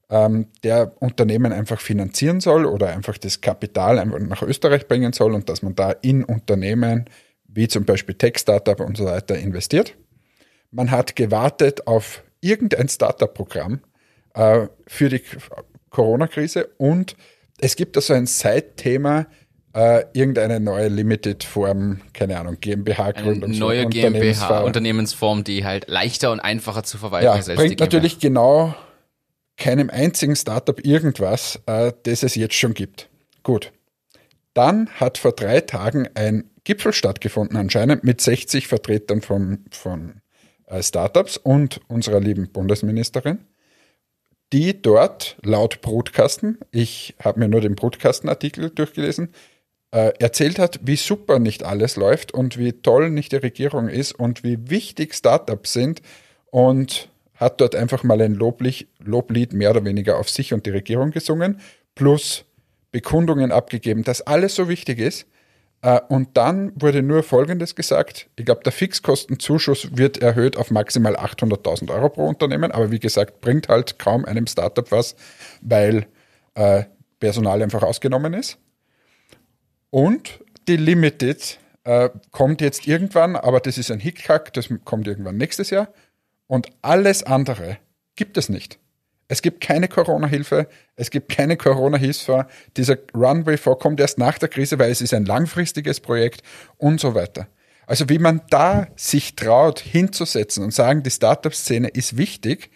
[0.09, 5.35] ähm, der Unternehmen einfach finanzieren soll oder einfach das Kapital einfach nach Österreich bringen soll
[5.35, 7.07] und dass man da in Unternehmen
[7.49, 9.97] wie zum Beispiel Tech-Startup und so weiter investiert.
[10.71, 13.81] Man hat gewartet auf irgendein Startup-Programm,
[14.35, 15.23] äh, für die
[15.91, 17.17] Corona-Krise und
[17.59, 19.27] es gibt da so ein Side-Thema,
[19.75, 23.51] äh, irgendeine neue Limited-Form, keine Ahnung, GmbH-Gründung.
[23.51, 27.81] Eine neue GmbH, Unternehmensform, die halt leichter und einfacher zu verwalten ja, ist als bringt
[27.81, 28.75] natürlich genau
[29.57, 33.09] keinem einzigen Startup irgendwas, äh, das es jetzt schon gibt.
[33.43, 33.73] Gut.
[34.55, 40.21] Dann hat vor drei Tagen ein Gipfel stattgefunden, anscheinend mit 60 Vertretern von, von
[40.67, 43.47] äh, Startups und unserer lieben Bundesministerin,
[44.53, 49.31] die dort laut Brutkasten, ich habe mir nur den Brutkastenartikel durchgelesen,
[49.93, 54.13] äh, erzählt hat, wie super nicht alles läuft und wie toll nicht die Regierung ist
[54.13, 56.03] und wie wichtig Startups sind
[56.51, 60.71] und hat dort einfach mal ein Loblich, Loblied mehr oder weniger auf sich und die
[60.71, 61.61] Regierung gesungen,
[61.95, 62.45] plus
[62.91, 65.27] Bekundungen abgegeben, dass alles so wichtig ist.
[65.83, 68.29] Äh, Und dann wurde nur Folgendes gesagt.
[68.37, 72.71] Ich glaube, der Fixkostenzuschuss wird erhöht auf maximal 800.000 Euro pro Unternehmen.
[72.71, 75.17] Aber wie gesagt, bringt halt kaum einem Startup was,
[75.61, 76.07] weil
[76.55, 76.85] äh,
[77.19, 78.59] Personal einfach ausgenommen ist.
[79.93, 85.37] Und die Limited äh, kommt jetzt irgendwann, aber das ist ein Hickhack, das kommt irgendwann
[85.37, 85.93] nächstes Jahr.
[86.47, 87.77] Und alles andere
[88.17, 88.79] gibt es nicht.
[89.29, 92.47] Es gibt keine Corona-Hilfe, es gibt keine Corona-Hilfe.
[92.79, 96.43] Dieser Runway vorkommt erst nach der Krise, weil es ist ein langfristiges Projekt
[96.79, 97.49] und so weiter.
[97.87, 102.71] Also wie man da sich traut, hinzusetzen und sagen, die Startup-Szene ist wichtig,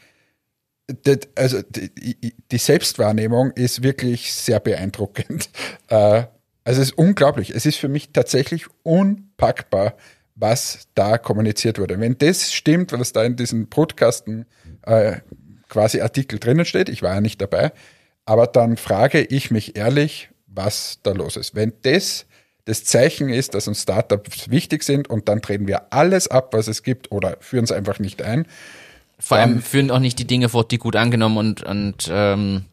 [0.87, 5.48] das, also die, die Selbstwahrnehmung ist wirklich sehr beeindruckend.
[5.88, 6.24] Äh,
[6.66, 7.50] also es ist unglaublich.
[7.50, 9.94] Es ist für mich tatsächlich unpackbar,
[10.35, 12.00] was da kommuniziert wurde.
[12.00, 14.46] Wenn das stimmt, was da in diesem Brutkasten
[14.83, 15.18] äh,
[15.68, 17.70] quasi Artikel drinnen steht, ich war ja nicht dabei,
[18.24, 21.55] aber dann frage ich mich ehrlich, was da los ist.
[21.55, 22.26] Wenn das
[22.64, 26.66] das Zeichen ist, dass uns Startups wichtig sind und dann treten wir alles ab, was
[26.66, 28.44] es gibt oder führen es einfach nicht ein.
[29.20, 32.64] Vor allem führen auch nicht die Dinge fort, die gut angenommen und, und ähm,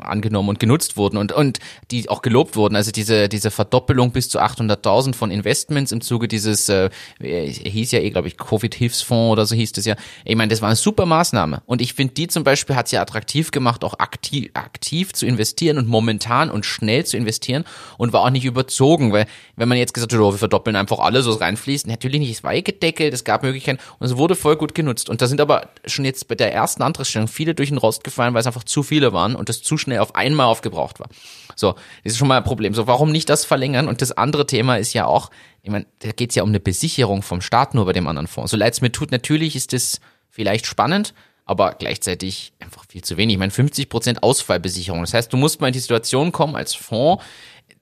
[0.00, 1.58] angenommen und genutzt wurden und, und
[1.90, 2.76] die auch gelobt wurden.
[2.76, 8.00] Also diese, diese Verdoppelung bis zu 800.000 von Investments im Zuge dieses, äh, hieß ja
[8.00, 9.96] eh, glaube ich, Covid-Hilfsfonds oder so hieß das ja.
[10.24, 11.62] Ich meine, das war eine super Maßnahme.
[11.66, 15.26] Und ich finde, die zum Beispiel hat es ja attraktiv gemacht, auch aktiv, aktiv zu
[15.26, 17.64] investieren und momentan und schnell zu investieren
[17.98, 20.98] und war auch nicht überzogen, weil wenn man jetzt gesagt hat, oh, wir verdoppeln einfach
[20.98, 24.34] alles, was reinfließt, natürlich nicht, es war eh gedeckelt, es gab Möglichkeiten und es wurde
[24.34, 25.08] voll gut genutzt.
[25.10, 28.34] Und da sind aber schon jetzt bei der ersten Antragsstellung viele durch den Rost gefallen,
[28.34, 31.08] weil es einfach zu viele waren und das zu schnell auf einmal aufgebraucht war.
[31.56, 31.72] So,
[32.04, 32.74] das ist schon mal ein Problem.
[32.74, 33.88] So, warum nicht das verlängern?
[33.88, 35.30] Und das andere Thema ist ja auch,
[35.62, 38.26] ich meine, da geht es ja um eine Besicherung vom Staat nur bei dem anderen
[38.26, 38.50] Fonds.
[38.50, 41.12] So leid es mir tut, natürlich ist das vielleicht spannend,
[41.44, 43.34] aber gleichzeitig einfach viel zu wenig.
[43.34, 45.00] Ich meine, 50% Ausfallbesicherung.
[45.00, 47.22] Das heißt, du musst mal in die Situation kommen als Fonds,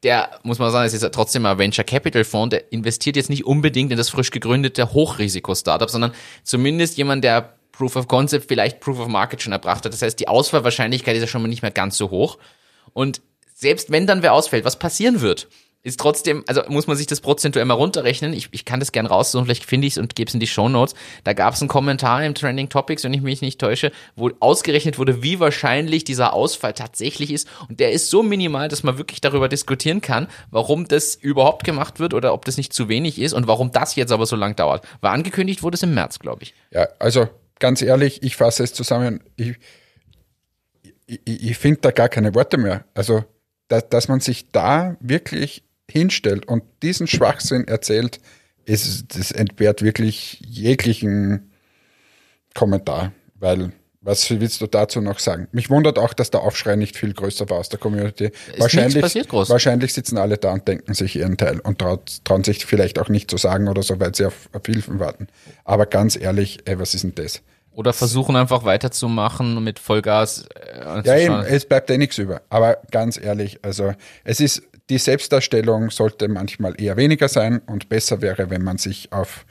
[0.03, 3.45] der, muss man sagen, ist ja trotzdem ein Venture Capital Fonds, der investiert jetzt nicht
[3.45, 6.13] unbedingt in das frisch gegründete Hochrisiko-Startup, sondern
[6.45, 9.93] zumindest jemand, der Proof of Concept, vielleicht Proof of Market schon erbracht hat.
[9.93, 12.39] Das heißt, die Ausfallwahrscheinlichkeit ist ja schon mal nicht mehr ganz so hoch.
[12.93, 13.23] Und
[13.55, 15.47] selbst wenn dann wer ausfällt, was passieren wird,
[15.85, 18.33] ist trotzdem, also muss man sich das prozentuell mal runterrechnen.
[18.33, 20.49] Ich, ich kann das gern raussuchen, vielleicht finde ich es und gebe es in die
[20.49, 20.97] Show Notes.
[21.23, 24.99] Da gab es einen Kommentar im Trending Topics, wenn ich mich nicht täusche, wo ausgerechnet
[24.99, 27.49] wurde, wie wahrscheinlich dieser Ausfall tatsächlich ist.
[27.69, 32.01] Und der ist so minimal, dass man wirklich darüber diskutieren kann, warum das überhaupt gemacht
[32.01, 34.57] wird oder ob das nicht zu wenig ist und warum das jetzt aber so lang
[34.57, 34.85] dauert.
[35.01, 36.55] War angekündigt wurde es im März, glaube ich.
[36.73, 39.23] Ja, also ganz ehrlich, ich fasse es zusammen.
[39.37, 39.57] Ich,
[41.07, 42.85] ich, ich finde da gar keine Worte mehr.
[42.95, 43.25] Also,
[43.69, 48.21] dass, dass man sich da wirklich hinstellt und diesen Schwachsinn erzählt,
[48.65, 51.53] ist, das entbehrt wirklich jeglichen
[52.55, 53.13] Kommentar.
[53.35, 55.49] Weil, was willst du dazu noch sagen?
[55.53, 58.25] Mich wundert auch, dass der Aufschrei nicht viel größer war aus der Community.
[58.25, 59.51] nichts wahrscheinlich, passiert groß.
[59.51, 63.09] wahrscheinlich sitzen alle da und denken sich ihren Teil und traut, trauen sich vielleicht auch
[63.09, 65.27] nicht zu sagen oder so, weil sie auf, auf Hilfen warten.
[65.65, 67.43] Aber ganz ehrlich, ey, was ist denn das?
[67.73, 70.47] Oder versuchen einfach weiterzumachen mit Vollgas.
[70.55, 72.43] Äh, Ja, eben, es bleibt eh nichts über.
[72.51, 78.21] Aber ganz ehrlich, also es ist, die Selbstdarstellung sollte manchmal eher weniger sein und besser
[78.21, 79.45] wäre, wenn man sich auf,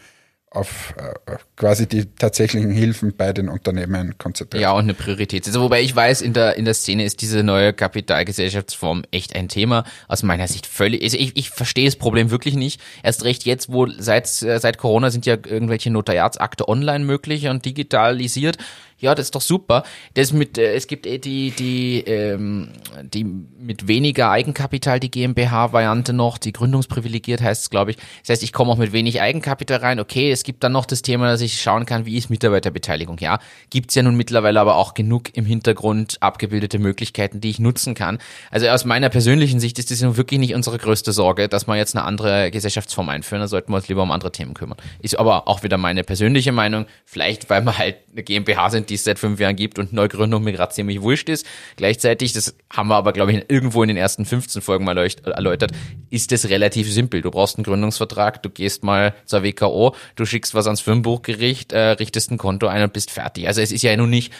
[0.57, 4.61] auf äh, quasi die tatsächlichen Hilfen bei den Unternehmen konzentriert.
[4.61, 5.45] Ja, und eine Priorität.
[5.45, 9.47] Also, wobei ich weiß, in der, in der Szene ist diese neue Kapitalgesellschaftsform echt ein
[9.47, 9.83] Thema.
[10.07, 12.81] Aus meiner Sicht völlig, also ich, ich verstehe das Problem wirklich nicht.
[13.03, 17.63] Erst recht jetzt, wo seit, äh, seit Corona sind ja irgendwelche Notariatsakte online möglich und
[17.63, 18.57] digitalisiert.
[18.99, 19.83] Ja, das ist doch super.
[20.15, 22.69] Das mit, äh, es gibt eh die, die, ähm,
[23.03, 27.97] die mit weniger Eigenkapital, die GmbH-Variante noch, die gründungsprivilegiert heißt es, glaube ich.
[28.21, 29.99] Das heißt, ich komme auch mit wenig Eigenkapital rein.
[29.99, 33.19] Okay, es gibt dann noch das Thema, dass ich schauen kann, wie ist Mitarbeiterbeteiligung.
[33.19, 33.37] Ja,
[33.69, 38.17] gibt's ja nun mittlerweile aber auch genug im Hintergrund abgebildete Möglichkeiten, die ich nutzen kann.
[38.49, 41.75] Also aus meiner persönlichen Sicht ist das nun wirklich nicht unsere größte Sorge, dass wir
[41.75, 43.41] jetzt eine andere Gesellschaftsform einführen.
[43.41, 44.77] Da sollten wir uns lieber um andere Themen kümmern.
[44.99, 46.87] Ist aber auch wieder meine persönliche Meinung.
[47.05, 50.43] Vielleicht, weil wir halt eine GmbH sind, die es seit fünf Jahren gibt und Neugründung
[50.43, 51.45] mir gerade ziemlich wurscht ist.
[51.75, 55.71] Gleichzeitig, das haben wir aber, glaube ich, irgendwo in den ersten 15 Folgen mal erläutert,
[56.09, 57.21] ist das relativ simpel.
[57.21, 61.89] Du brauchst einen Gründungsvertrag, du gehst mal zur WKO, du schickst was ans Firmenbuchgericht, äh,
[61.91, 63.47] richtest ein Konto ein und bist fertig.
[63.47, 64.33] Also es ist ja nun nicht,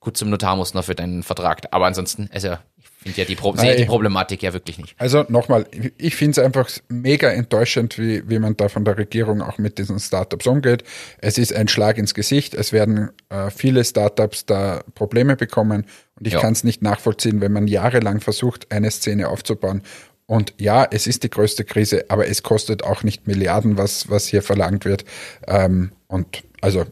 [0.00, 2.56] gut zum Notar musst noch für deinen Vertrag, aber ansonsten, also
[3.02, 4.94] finde ja die, Pro die Problematik ja wirklich nicht.
[4.98, 9.40] Also nochmal, ich finde es einfach mega enttäuschend, wie, wie man da von der Regierung
[9.40, 10.84] auch mit diesen Startups umgeht.
[11.18, 12.52] Es ist ein Schlag ins Gesicht.
[12.52, 15.86] Es werden äh, viele Startups da Probleme bekommen
[16.18, 19.82] und ich kann es nicht nachvollziehen, wenn man jahrelang versucht, eine Szene aufzubauen.
[20.26, 24.26] Und ja, es ist die größte Krise, aber es kostet auch nicht Milliarden, was, was
[24.28, 25.04] hier verlangt wird.
[25.48, 26.84] Ähm, und also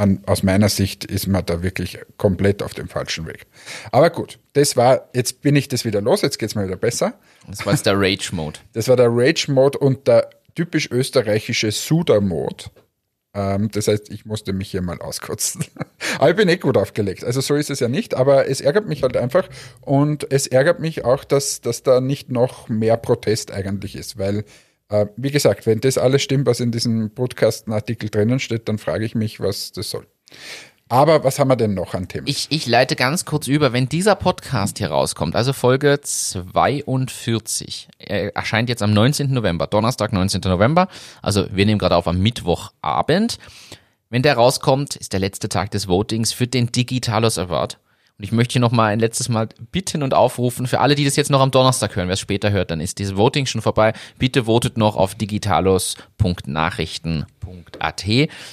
[0.00, 3.46] an, aus meiner Sicht ist man da wirklich komplett auf dem falschen Weg.
[3.92, 6.76] Aber gut, das war, jetzt bin ich das wieder los, jetzt geht es mir wieder
[6.76, 7.14] besser.
[7.46, 8.60] Das war jetzt der Rage-Mode.
[8.72, 12.64] Das war der Rage-Mode und der typisch österreichische Suda-Mode.
[13.34, 15.64] Ähm, das heißt, ich musste mich hier mal auskotzen.
[16.18, 17.22] aber ich bin eh gut aufgelegt.
[17.22, 19.48] Also so ist es ja nicht, aber es ärgert mich halt einfach
[19.82, 24.44] und es ärgert mich auch, dass, dass da nicht noch mehr Protest eigentlich ist, weil
[25.16, 29.14] wie gesagt, wenn das alles stimmt, was in diesem Podcast-Artikel drinnen steht, dann frage ich
[29.14, 30.06] mich, was das soll.
[30.88, 32.26] Aber was haben wir denn noch an Themen?
[32.26, 38.68] Ich, ich leite ganz kurz über, wenn dieser Podcast hier rauskommt, also Folge 42, erscheint
[38.68, 39.32] jetzt am 19.
[39.32, 40.40] November, Donnerstag, 19.
[40.46, 40.88] November,
[41.22, 43.38] also wir nehmen gerade auf am Mittwochabend.
[44.08, 47.78] Wenn der rauskommt, ist der letzte Tag des Votings für den Digitalos Award.
[48.20, 51.16] Und ich möchte hier nochmal ein letztes Mal bitten und aufrufen, für alle, die das
[51.16, 53.94] jetzt noch am Donnerstag hören, wer es später hört, dann ist dieses Voting schon vorbei.
[54.18, 58.04] Bitte votet noch auf digitalos.nachrichten.at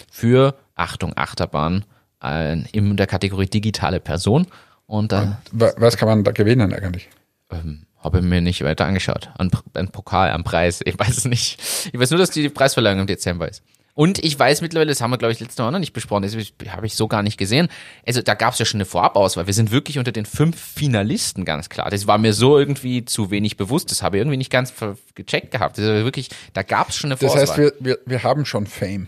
[0.10, 1.84] für Achtung Achterbahn
[2.24, 4.48] äh, in der Kategorie digitale Person.
[4.86, 5.36] Und dann.
[5.52, 7.10] Was kann man da gewinnen eigentlich?
[7.52, 9.32] Ähm, habe mir nicht weiter angeschaut.
[9.38, 11.62] Ein, ein Pokal am Preis, ich weiß es nicht.
[11.92, 13.64] Ich weiß nur, dass die Preisverleihung im Dezember ist.
[13.98, 16.36] Und ich weiß mittlerweile, das haben wir, glaube ich, letztes Mal noch nicht besprochen, das
[16.72, 17.68] habe ich so gar nicht gesehen.
[18.06, 19.48] Also da gab es ja schon eine Vorabauswahl.
[19.48, 21.90] Wir sind wirklich unter den fünf Finalisten, ganz klar.
[21.90, 23.90] Das war mir so irgendwie zu wenig bewusst.
[23.90, 24.72] Das habe ich irgendwie nicht ganz
[25.16, 25.80] gecheckt gehabt.
[25.80, 27.42] Das ist wirklich, da gab es schon eine Vorauswahl.
[27.42, 29.08] Das heißt, wir, wir, wir haben schon Fame.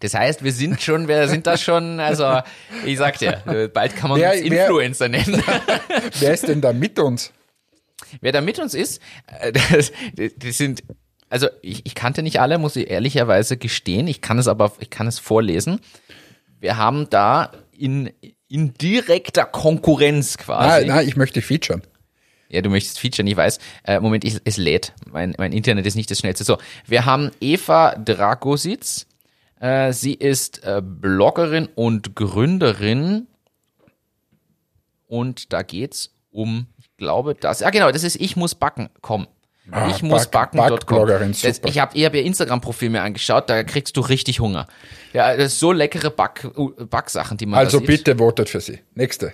[0.00, 2.40] Das heißt, wir sind schon, wir sind da schon, also
[2.86, 5.42] ich sag dir, bald kann man wer, uns Influencer wer, nennen.
[6.18, 7.30] Wer ist denn da mit uns?
[8.22, 9.92] Wer da mit uns ist, äh, das,
[10.38, 10.82] das sind
[11.34, 14.06] also ich, ich kannte nicht alle, muss ich ehrlicherweise gestehen.
[14.06, 15.80] Ich kann es aber, ich kann es vorlesen.
[16.60, 18.08] Wir haben da in,
[18.46, 20.86] in direkter Konkurrenz quasi.
[20.86, 21.82] Nein, nein, ich möchte featuren.
[22.48, 23.58] Ja, du möchtest featuren, ich weiß.
[23.82, 24.92] Äh, Moment, ich, es lädt.
[25.10, 26.44] Mein, mein Internet ist nicht das schnellste.
[26.44, 29.08] So, wir haben Eva Dragositz.
[29.58, 33.26] Äh, sie ist äh, Bloggerin und Gründerin.
[35.08, 37.60] Und da geht's um, ich glaube, das.
[37.64, 38.88] Ah, genau, das ist Ich muss backen.
[39.00, 39.26] Komm,
[39.70, 40.58] Ah, ich muss backen.
[40.58, 41.68] Backbloggerin, super.
[41.68, 44.66] Ich habe eher ihr Instagram-Profil mir angeschaut, da kriegst du richtig Hunger.
[45.12, 46.46] Ja, das ist so leckere Back,
[46.90, 48.80] Backsachen, die man Also bitte votet für sie.
[48.94, 49.32] Nächste.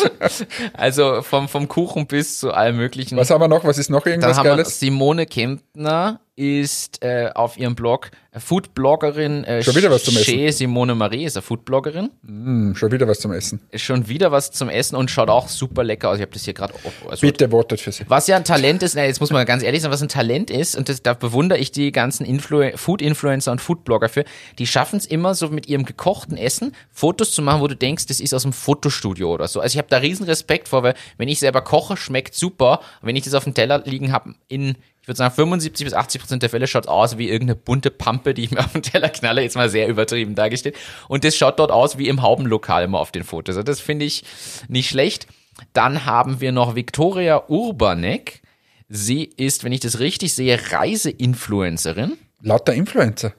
[0.72, 3.16] also vom, vom Kuchen bis zu allem möglichen.
[3.16, 3.64] Was haben wir noch?
[3.64, 4.80] Was ist noch irgendwas Dann haben Geiles?
[4.80, 9.44] Wir Simone Kempner ist äh, auf ihrem Blog Foodbloggerin.
[9.44, 10.52] Äh, schon wieder was zum Essen.
[10.52, 12.10] Simone Marie ist eine Foodbloggerin.
[12.22, 13.60] Mm, schon wieder was zum Essen.
[13.74, 16.16] Schon wieder was zum Essen und schaut auch super lecker aus.
[16.16, 16.72] Ich habe das hier gerade.
[17.06, 18.04] Also, Bitte votet für sie.
[18.08, 20.50] Was ja ein Talent ist, na, jetzt muss man ganz ehrlich sagen, was ein Talent
[20.50, 24.24] ist und das, da bewundere ich die ganzen Influ Food-Influencer und Foodblogger für.
[24.58, 28.06] Die schaffen es immer so mit ihrem gekochten Essen Fotos zu machen, wo du denkst,
[28.06, 29.60] das ist aus dem Fotostudio oder so.
[29.60, 32.80] Also ich habe da riesen Respekt vor, weil wenn ich selber koche, schmeckt super.
[33.02, 35.94] Und wenn ich das auf dem Teller liegen habe in ich würde sagen, 75 bis
[35.94, 38.82] 80 Prozent der Fälle schaut aus wie irgendeine bunte Pampe, die ich mir auf den
[38.82, 40.76] Teller knalle, jetzt mal sehr übertrieben dargestellt.
[41.08, 43.56] Und das schaut dort aus wie im Haubenlokal immer auf den Fotos.
[43.56, 44.22] Also das finde ich
[44.68, 45.26] nicht schlecht.
[45.72, 48.42] Dann haben wir noch Viktoria Urbanek.
[48.88, 52.16] Sie ist, wenn ich das richtig sehe, Reiseinfluencerin.
[52.40, 53.32] Lauter Influencer.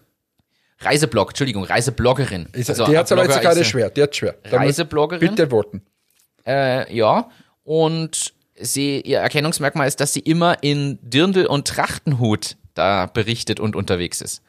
[0.80, 2.48] Reiseblog, Entschuldigung, Reisebloggerin.
[2.52, 4.36] Ist, also, die hat aber jetzt gerade schwer, die hat schwer.
[4.44, 5.30] Reisebloggerin.
[5.30, 5.82] Bitte voten.
[6.46, 7.30] Äh, ja,
[7.64, 13.76] und sie, ihr Erkennungsmerkmal ist, dass sie immer in Dirndl und Trachtenhut da berichtet und
[13.76, 14.42] unterwegs ist.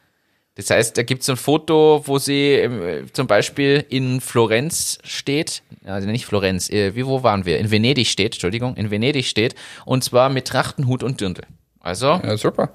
[0.55, 5.63] Das heißt, da gibt es ein Foto, wo sie äh, zum Beispiel in Florenz steht,
[5.83, 7.59] also nicht Florenz, äh, wie wo waren wir?
[7.59, 11.43] In Venedig steht, Entschuldigung, in Venedig steht, und zwar mit Trachtenhut und Dirndl.
[11.81, 12.07] Also.
[12.07, 12.71] Ja, super.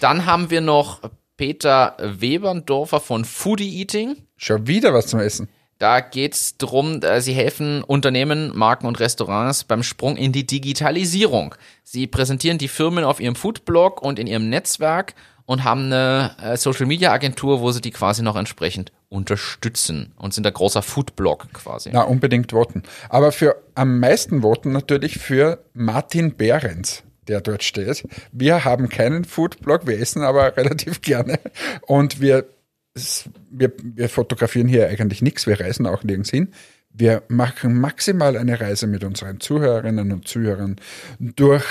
[0.00, 1.02] Dann haben wir noch
[1.36, 4.16] Peter Weberndorfer von Foodie Eating.
[4.36, 5.48] Schon wieder was zum Essen.
[5.78, 11.54] Da geht es darum, sie helfen Unternehmen, Marken und Restaurants beim Sprung in die Digitalisierung.
[11.82, 15.14] Sie präsentieren die Firmen auf ihrem Foodblog und in ihrem Netzwerk
[15.46, 20.34] und haben eine äh, Social Media Agentur, wo sie die quasi noch entsprechend unterstützen und
[20.34, 21.90] sind ein großer Foodblog quasi.
[21.92, 22.82] Na, unbedingt voten.
[23.08, 28.06] Aber für am meisten voten natürlich für Martin Behrens, der dort steht.
[28.32, 31.38] Wir haben keinen Foodblog, wir essen aber relativ gerne
[31.82, 32.46] und wir
[32.94, 36.52] es, wir, wir fotografieren hier eigentlich nichts, wir reisen auch nirgends hin.
[36.90, 40.76] Wir machen maximal eine Reise mit unseren Zuhörerinnen und Zuhörern
[41.18, 41.64] durch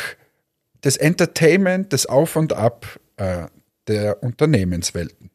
[0.81, 3.45] das Entertainment, das Auf und Ab äh,
[3.87, 5.29] der Unternehmenswelten.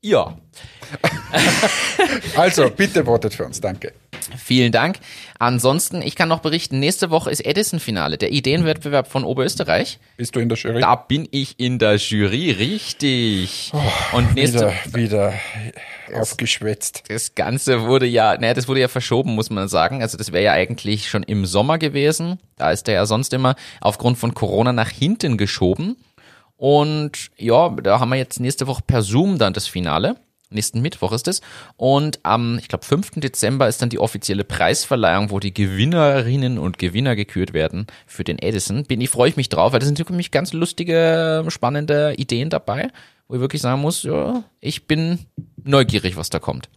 [0.00, 0.38] Ja.
[2.36, 3.92] Also, bitte votet für uns, danke.
[4.36, 4.98] Vielen Dank.
[5.38, 9.98] Ansonsten, ich kann noch berichten, nächste Woche ist Edison-Finale, der Ideenwettbewerb von Oberösterreich.
[10.16, 10.80] Bist du in der Jury?
[10.80, 13.72] Da bin ich in der Jury, richtig.
[14.12, 15.34] Und nächste, wieder, wieder
[16.14, 17.04] aufgeschwätzt.
[17.08, 20.02] das Ganze wurde ja, naja, das wurde ja verschoben, muss man sagen.
[20.02, 22.38] Also das wäre ja eigentlich schon im Sommer gewesen.
[22.56, 25.96] Da ist der ja sonst immer aufgrund von Corona nach hinten geschoben.
[26.56, 30.16] Und ja, da haben wir jetzt nächste Woche per Zoom dann das Finale.
[30.48, 31.40] Nächsten Mittwoch ist es.
[31.76, 33.12] Und am, ich glaube, 5.
[33.16, 38.38] Dezember ist dann die offizielle Preisverleihung, wo die Gewinnerinnen und Gewinner gekürt werden für den
[38.38, 38.84] Edison.
[38.84, 42.90] Bin ich, freue ich mich drauf, weil da sind wirklich ganz lustige, spannende Ideen dabei,
[43.26, 45.18] wo ich wirklich sagen muss, ja, ich bin
[45.64, 46.68] neugierig, was da kommt.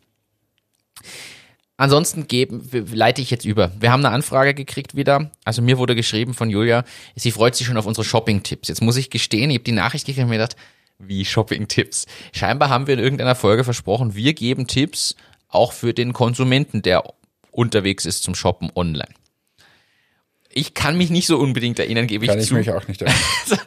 [1.78, 3.72] Ansonsten geben, leite ich jetzt über.
[3.80, 5.32] Wir haben eine Anfrage gekriegt wieder.
[5.46, 6.84] Also mir wurde geschrieben von Julia,
[7.16, 8.68] sie freut sich schon auf unsere Shopping-Tipps.
[8.68, 10.58] Jetzt muss ich gestehen, ich habe die Nachricht gekriegt und mir gedacht,
[11.00, 12.06] wie Shopping-Tipps.
[12.34, 15.16] Scheinbar haben wir in irgendeiner Folge versprochen, wir geben Tipps
[15.48, 17.04] auch für den Konsumenten, der
[17.52, 19.10] unterwegs ist zum Shoppen online.
[20.52, 22.56] Ich kann mich nicht so unbedingt erinnern, gebe ich Kann ich zu.
[22.56, 23.22] mich auch nicht erinnern.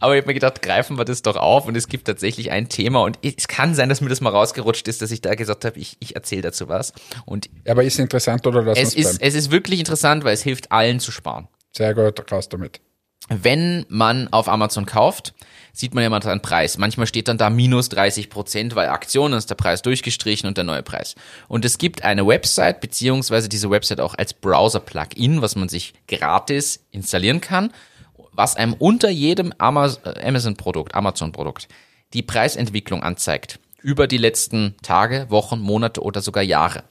[0.00, 2.68] Aber ich habe mir gedacht, greifen wir das doch auf und es gibt tatsächlich ein
[2.68, 5.64] Thema und es kann sein, dass mir das mal rausgerutscht ist, dass ich da gesagt
[5.64, 6.92] habe, ich, ich erzähle dazu was.
[7.24, 10.72] Und Aber ist interessant oder lass es ist, es ist wirklich interessant, weil es hilft
[10.72, 11.48] allen zu sparen.
[11.74, 12.80] Sehr gut, raus damit.
[13.28, 15.32] Wenn man auf Amazon kauft,
[15.76, 16.78] sieht man ja mal einen Preis.
[16.78, 20.64] Manchmal steht dann da minus 30 Prozent, weil Aktion ist der Preis durchgestrichen und der
[20.64, 21.16] neue Preis.
[21.48, 26.86] Und es gibt eine Website, beziehungsweise diese Website auch als Browser-Plugin, was man sich gratis
[26.92, 27.74] installieren kann,
[28.32, 31.68] was einem unter jedem äh, Amazon-Produkt, Amazon-Produkt,
[32.14, 33.60] die Preisentwicklung anzeigt.
[33.82, 36.84] Über die letzten Tage, Wochen, Monate oder sogar Jahre.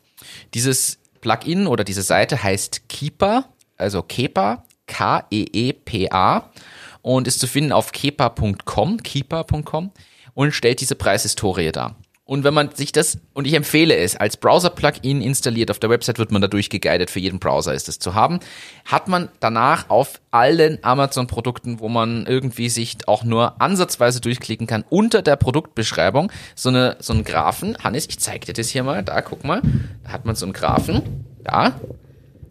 [0.53, 6.51] Dieses Plugin oder diese Seite heißt Keeper, also Kepa, K-E-E-P-A
[7.05, 9.91] und ist zu finden auf kepa.com, keeper.com
[10.33, 11.95] und stellt diese Preishistorie dar.
[12.27, 16.17] Und wenn man sich das, und ich empfehle es, als Browser-Plugin installiert, auf der Website
[16.17, 18.39] wird man dadurch geguidet, für jeden Browser ist es zu haben,
[18.85, 24.83] hat man danach auf allen Amazon-Produkten, wo man irgendwie sich auch nur ansatzweise durchklicken kann,
[24.89, 27.77] unter der Produktbeschreibung so, eine, so einen Graphen.
[27.83, 29.61] Hannes, ich zeig dir das hier mal, da, guck mal,
[30.03, 31.03] da hat man so einen Graphen,
[31.43, 31.79] da,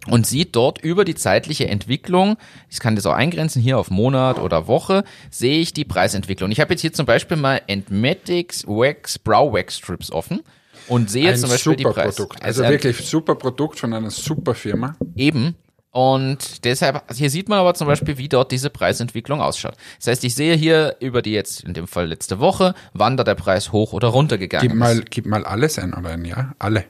[0.09, 2.37] und sieht dort über die zeitliche Entwicklung,
[2.71, 6.51] ich kann das auch eingrenzen, hier auf Monat oder Woche, sehe ich die Preisentwicklung.
[6.51, 10.41] Ich habe jetzt hier zum Beispiel mal Entmatics Wax Brow Wax Strips offen
[10.89, 12.17] und sehe Ein zum Beispiel die Preise.
[12.17, 12.43] Produkt.
[12.43, 14.97] Also ein- wirklich super Produkt von einer super Firma.
[15.17, 15.55] Eben.
[15.91, 19.77] Und deshalb, hier sieht man aber zum Beispiel, wie dort diese Preisentwicklung ausschaut.
[19.99, 23.23] Das heißt, ich sehe hier über die jetzt, in dem Fall letzte Woche, wann da
[23.23, 26.53] der Preis hoch oder runter gegangen Gib mal, gib mal alles ein oder ein Ja,
[26.59, 26.85] alle.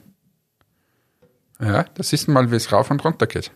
[1.61, 3.51] Ja, das ist mal, wie es rauf und runter geht.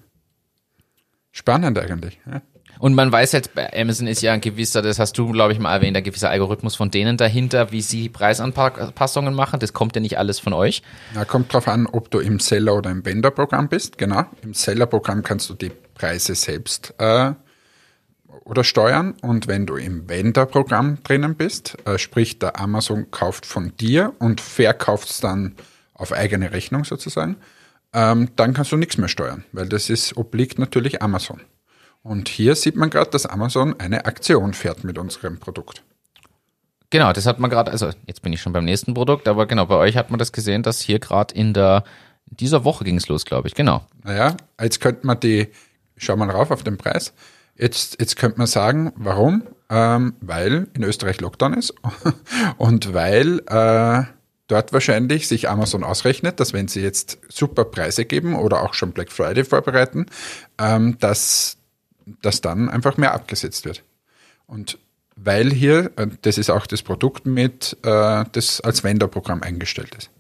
[1.33, 2.19] Spannend eigentlich.
[2.31, 2.43] Ja.
[2.79, 5.59] Und man weiß jetzt, bei Amazon ist ja ein gewisser, das hast du, glaube ich,
[5.59, 9.59] mal erwähnt, ein gewisser Algorithmus von denen dahinter, wie sie Preisanpassungen machen.
[9.59, 10.83] Das kommt ja nicht alles von euch.
[11.15, 13.99] Ja, kommt drauf an, ob du im Seller- oder im Vendor-Programm bist.
[13.99, 14.27] Genau.
[14.43, 17.33] Im Seller-Programm kannst du die Preise selbst äh,
[18.45, 19.15] oder steuern.
[19.23, 24.41] Und wenn du im Vendor-Programm drinnen bist, äh, sprich der Amazon kauft von dir und
[24.41, 25.57] verkauft es dann
[25.95, 27.37] auf eigene Rechnung sozusagen,
[27.93, 31.41] ähm, dann kannst du nichts mehr steuern, weil das ist obliegt natürlich Amazon.
[32.03, 35.83] Und hier sieht man gerade, dass Amazon eine Aktion fährt mit unserem Produkt.
[36.91, 39.67] Genau, das hat man gerade, also jetzt bin ich schon beim nächsten Produkt, aber genau,
[39.67, 41.85] bei euch hat man das gesehen, dass hier gerade in der,
[42.27, 43.85] dieser Woche ging es los, glaube ich, genau.
[44.05, 45.49] Naja, jetzt könnte man die,
[45.97, 47.13] schau mal rauf auf den Preis.
[47.57, 49.43] Jetzt, jetzt könnte man sagen, warum?
[49.69, 51.75] Ähm, weil in Österreich Lockdown ist
[52.57, 54.05] und weil äh,
[54.49, 58.93] dort wahrscheinlich sich Amazon ausrechnet, dass wenn sie jetzt super Preise geben oder auch schon
[58.93, 60.07] Black Friday vorbereiten,
[60.59, 61.59] ähm, dass,
[62.23, 63.85] dass dann einfach mehr abgesetzt wird.
[64.47, 64.79] Und
[65.17, 70.11] weil hier, äh, das ist auch das Produkt mit, äh, das als Vendor-Programm eingestellt ist.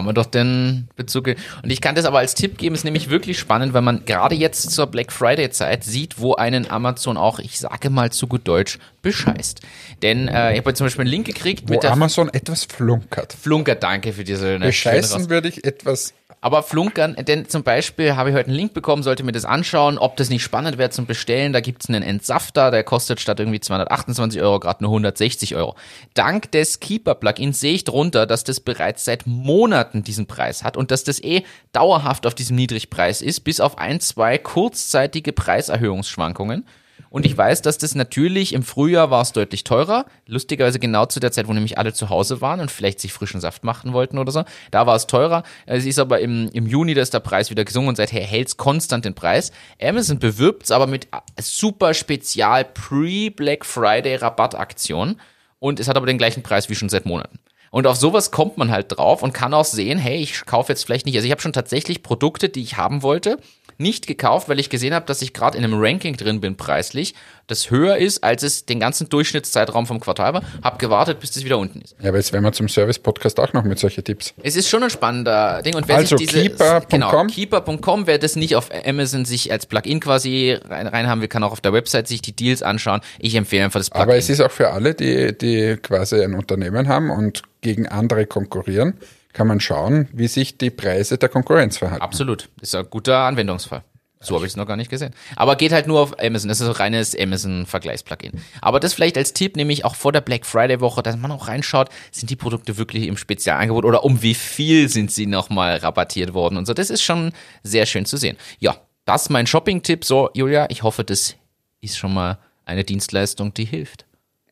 [0.00, 1.28] Haben wir doch den Bezug.
[1.62, 4.34] Und ich kann das aber als Tipp geben, ist nämlich wirklich spannend, weil man gerade
[4.34, 8.48] jetzt zur Black Friday Zeit sieht, wo einen Amazon auch, ich sage mal zu gut
[8.48, 9.60] Deutsch, bescheißt.
[10.02, 13.34] Denn äh, ich habe zum Beispiel einen Link gekriegt Wo mit der Amazon etwas flunkert.
[13.34, 18.30] Flunker, danke für diese ne, Bescheißen würde ich etwas Aber flunkern, denn zum Beispiel habe
[18.30, 21.04] ich heute einen Link bekommen, sollte mir das anschauen, ob das nicht spannend wäre zum
[21.04, 21.52] Bestellen.
[21.52, 25.76] Da gibt's einen Entsafter, der kostet statt irgendwie 228 Euro gerade nur 160 Euro.
[26.14, 30.90] Dank des Keeper-Plugins sehe ich drunter, dass das bereits seit Monaten diesen Preis hat und
[30.90, 36.64] dass das eh dauerhaft auf diesem Niedrigpreis ist, bis auf ein, zwei kurzzeitige Preiserhöhungsschwankungen.
[37.10, 40.06] Und ich weiß, dass das natürlich im Frühjahr war es deutlich teurer.
[40.26, 43.40] Lustigerweise genau zu der Zeit, wo nämlich alle zu Hause waren und vielleicht sich frischen
[43.40, 44.44] Saft machen wollten oder so.
[44.70, 45.42] Da war es teurer.
[45.66, 48.46] Es ist aber im, im Juni, da ist der Preis wieder gesungen und seither hält
[48.46, 49.50] es konstant den Preis.
[49.82, 51.08] Amazon bewirbt es aber mit
[51.40, 55.16] super spezial Pre-Black Friday Rabattaktion.
[55.58, 57.40] Und es hat aber den gleichen Preis wie schon seit Monaten.
[57.70, 60.84] Und auf sowas kommt man halt drauf und kann auch sehen, hey, ich kaufe jetzt
[60.84, 61.14] vielleicht nicht.
[61.14, 63.38] Also ich habe schon tatsächlich Produkte, die ich haben wollte,
[63.80, 67.14] nicht gekauft, weil ich gesehen habe, dass ich gerade in einem Ranking drin bin preislich,
[67.46, 70.42] das höher ist, als es den ganzen Durchschnittszeitraum vom Quartal war.
[70.62, 71.96] Hab gewartet, bis das wieder unten ist.
[72.00, 74.34] Ja, aber jetzt wären wir zum Service-Podcast auch noch mit solchen Tipps.
[74.42, 75.74] Es ist schon ein spannender Ding.
[75.74, 76.88] Und wer Also keeper.com?
[76.88, 81.28] genau, keeper.com, wer das nicht auf Amazon sich als Plugin quasi rein, rein haben will,
[81.28, 83.00] kann auch auf der Website sich die Deals anschauen.
[83.18, 84.02] Ich empfehle einfach das Plugin.
[84.02, 88.26] Aber es ist auch für alle, die, die quasi ein Unternehmen haben und gegen andere
[88.26, 88.94] konkurrieren,
[89.32, 92.02] kann man schauen, wie sich die Preise der Konkurrenz verhalten.
[92.02, 92.48] Absolut.
[92.60, 93.82] Ist ein guter Anwendungsfall.
[94.22, 95.14] So habe ich es noch gar nicht gesehen.
[95.34, 96.48] Aber geht halt nur auf Amazon.
[96.48, 98.32] Das ist ein reines Amazon-Vergleichsplugin.
[98.60, 101.88] Aber das vielleicht als Tipp, nämlich auch vor der Black Friday-Woche, dass man auch reinschaut,
[102.12, 106.58] sind die Produkte wirklich im Spezialangebot oder um wie viel sind sie nochmal rabattiert worden
[106.58, 106.74] und so.
[106.74, 108.36] Das ist schon sehr schön zu sehen.
[108.58, 108.76] Ja,
[109.06, 110.04] das ist mein Shopping-Tipp.
[110.04, 111.36] So, Julia, ich hoffe, das
[111.80, 114.04] ist schon mal eine Dienstleistung, die hilft.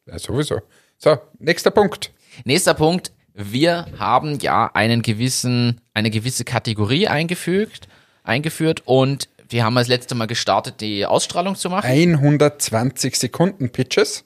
[0.06, 0.62] Ja, sowieso.
[0.96, 2.10] So, nächster Punkt.
[2.44, 3.12] Nächster Punkt.
[3.40, 7.86] Wir haben ja einen gewissen, eine gewisse Kategorie eingefügt,
[8.24, 11.86] eingeführt und wir haben das letzte Mal gestartet, die Ausstrahlung zu machen.
[11.86, 14.24] 120 Sekunden Pitches.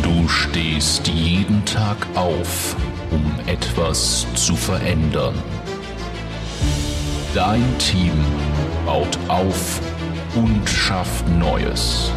[0.00, 2.76] Du stehst jeden Tag auf,
[3.10, 5.34] um etwas zu verändern.
[7.34, 8.12] Dein Team
[8.86, 9.80] baut auf
[10.36, 12.12] und schafft Neues.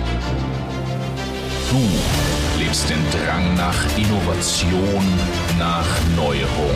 [1.72, 5.04] Du lebst den Drang nach Innovation,
[5.58, 6.76] nach Neuerung.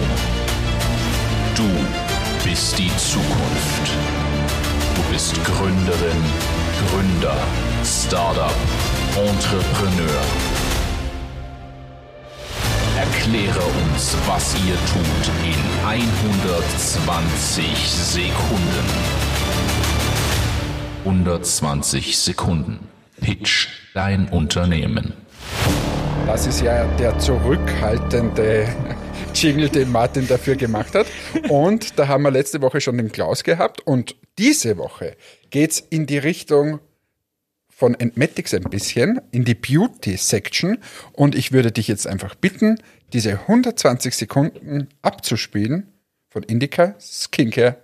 [1.55, 1.69] Du
[2.43, 3.91] bist die Zukunft.
[4.95, 6.23] Du bist Gründerin,
[6.89, 7.37] Gründer,
[7.83, 8.55] Startup,
[9.15, 10.23] Entrepreneur.
[12.97, 18.87] Erkläre uns, was ihr tut in 120 Sekunden.
[21.05, 22.79] 120 Sekunden.
[23.21, 25.13] Pitch dein Unternehmen.
[26.25, 28.65] Das ist ja der zurückhaltende
[29.33, 31.05] Jingle, den Martin dafür gemacht hat.
[31.49, 33.81] Und da haben wir letzte Woche schon den Klaus gehabt.
[33.85, 35.17] Und diese Woche
[35.49, 36.79] geht's in die Richtung
[37.69, 40.77] von Entmatics ein bisschen, in die Beauty-Section.
[41.11, 42.77] Und ich würde dich jetzt einfach bitten,
[43.11, 45.91] diese 120 Sekunden abzuspielen
[46.29, 47.82] von Indica Skincare.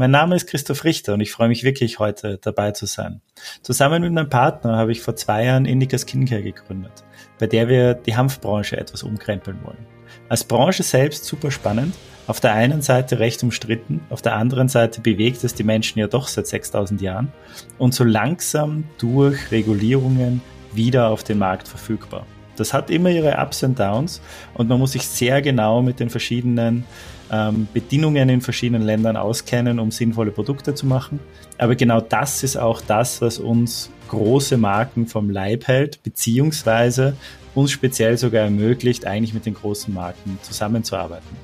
[0.00, 3.20] Mein Name ist Christoph Richter und ich freue mich wirklich heute dabei zu sein.
[3.60, 7.04] Zusammen mit meinem Partner habe ich vor zwei Jahren Indica Skincare gegründet,
[7.38, 9.86] bei der wir die Hanfbranche etwas umkrempeln wollen.
[10.30, 11.94] Als Branche selbst super spannend,
[12.26, 16.06] auf der einen Seite recht umstritten, auf der anderen Seite bewegt es die Menschen ja
[16.06, 17.30] doch seit 6000 Jahren
[17.76, 20.40] und so langsam durch Regulierungen
[20.72, 22.24] wieder auf den Markt verfügbar.
[22.56, 24.22] Das hat immer ihre Ups und Downs
[24.54, 26.86] und man muss sich sehr genau mit den verschiedenen
[27.30, 31.20] ähm, Bedingungen in verschiedenen Ländern auskennen, um sinnvolle Produkte zu machen.
[31.58, 37.16] Aber genau das ist auch das, was uns große Marken vom Leib hält, beziehungsweise
[37.54, 41.36] uns speziell sogar ermöglicht, eigentlich mit den großen Marken zusammenzuarbeiten.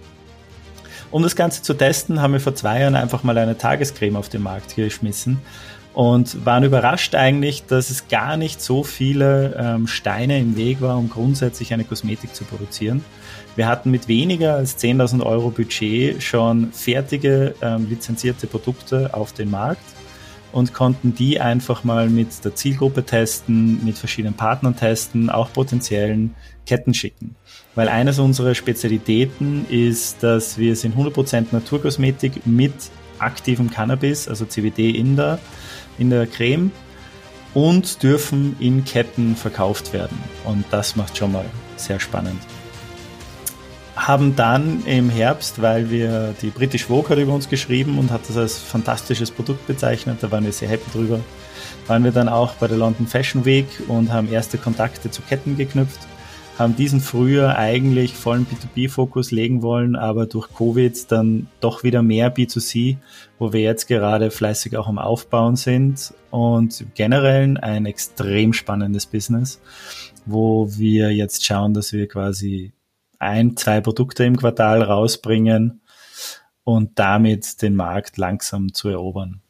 [1.10, 4.28] Um das Ganze zu testen, haben wir vor zwei Jahren einfach mal eine Tagescreme auf
[4.28, 5.38] den Markt geschmissen
[5.96, 10.98] und waren überrascht eigentlich, dass es gar nicht so viele ähm, Steine im Weg war,
[10.98, 13.02] um grundsätzlich eine Kosmetik zu produzieren.
[13.56, 19.50] Wir hatten mit weniger als 10.000 Euro Budget schon fertige ähm, lizenzierte Produkte auf den
[19.50, 19.80] Markt
[20.52, 26.34] und konnten die einfach mal mit der Zielgruppe testen, mit verschiedenen Partnern testen, auch potenziellen
[26.66, 27.36] Ketten schicken.
[27.74, 32.74] Weil eines unserer Spezialitäten ist, dass wir sind 100% Naturkosmetik mit
[33.18, 35.38] aktivem Cannabis, also CBD in der,
[35.98, 36.70] in der Creme
[37.54, 40.18] und dürfen in Ketten verkauft werden.
[40.44, 42.40] Und das macht schon mal sehr spannend
[43.96, 48.28] haben dann im Herbst, weil wir die British Vogue hat über uns geschrieben und hat
[48.28, 51.20] das als fantastisches Produkt bezeichnet, da waren wir sehr happy drüber,
[51.86, 55.56] waren wir dann auch bei der London Fashion Week und haben erste Kontakte zu Ketten
[55.56, 56.00] geknüpft,
[56.58, 62.34] haben diesen früher eigentlich vollen B2B-Fokus legen wollen, aber durch Covid dann doch wieder mehr
[62.34, 62.96] B2C,
[63.38, 69.60] wo wir jetzt gerade fleißig auch am Aufbauen sind und generell ein extrem spannendes Business,
[70.24, 72.72] wo wir jetzt schauen, dass wir quasi
[73.18, 75.80] ein, zwei Produkte im Quartal rausbringen
[76.64, 79.42] und damit den Markt langsam zu erobern.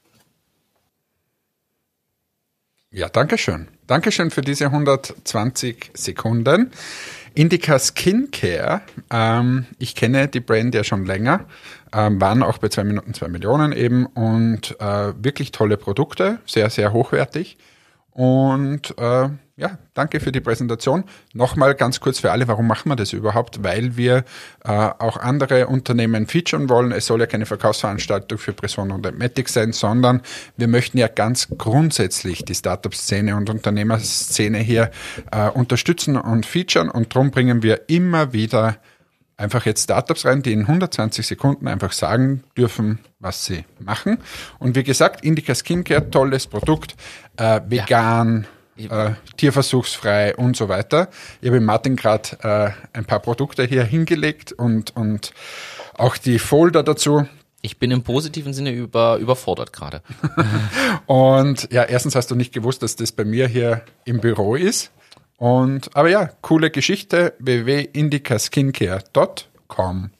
[2.90, 3.68] Ja, danke schön.
[3.86, 6.72] Dankeschön für diese 120 Sekunden.
[7.34, 8.80] Indica Skincare,
[9.10, 11.44] ähm, ich kenne die Brand ja schon länger,
[11.92, 16.68] ähm, waren auch bei 2 Minuten 2 Millionen eben und äh, wirklich tolle Produkte, sehr,
[16.70, 17.58] sehr hochwertig.
[18.10, 19.28] Und äh,
[19.58, 21.04] ja, danke für die Präsentation.
[21.32, 23.64] Nochmal ganz kurz für alle, warum machen wir das überhaupt?
[23.64, 24.24] Weil wir
[24.64, 26.92] äh, auch andere Unternehmen featuren wollen.
[26.92, 30.20] Es soll ja keine Verkaufsveranstaltung für Person und Matic sein, sondern
[30.58, 34.90] wir möchten ja ganz grundsätzlich die Startup-Szene und Unternehmerszene hier
[35.32, 36.90] äh, unterstützen und featuren.
[36.90, 38.76] Und darum bringen wir immer wieder
[39.38, 44.18] einfach jetzt Startups rein, die in 120 Sekunden einfach sagen dürfen, was sie machen.
[44.58, 46.94] Und wie gesagt, Indica Skincare, tolles Produkt,
[47.38, 51.08] äh, vegan, ja äh, tierversuchsfrei und so weiter.
[51.40, 55.32] Ich habe Martin gerade äh, ein paar Produkte hier hingelegt und, und
[55.94, 57.26] auch die Folder dazu.
[57.62, 60.02] Ich bin im positiven Sinne über, überfordert gerade.
[61.06, 64.92] und ja, erstens hast du nicht gewusst, dass das bei mir hier im Büro ist.
[65.38, 70.10] Und, aber ja, coole Geschichte, www.indicaskincare.com.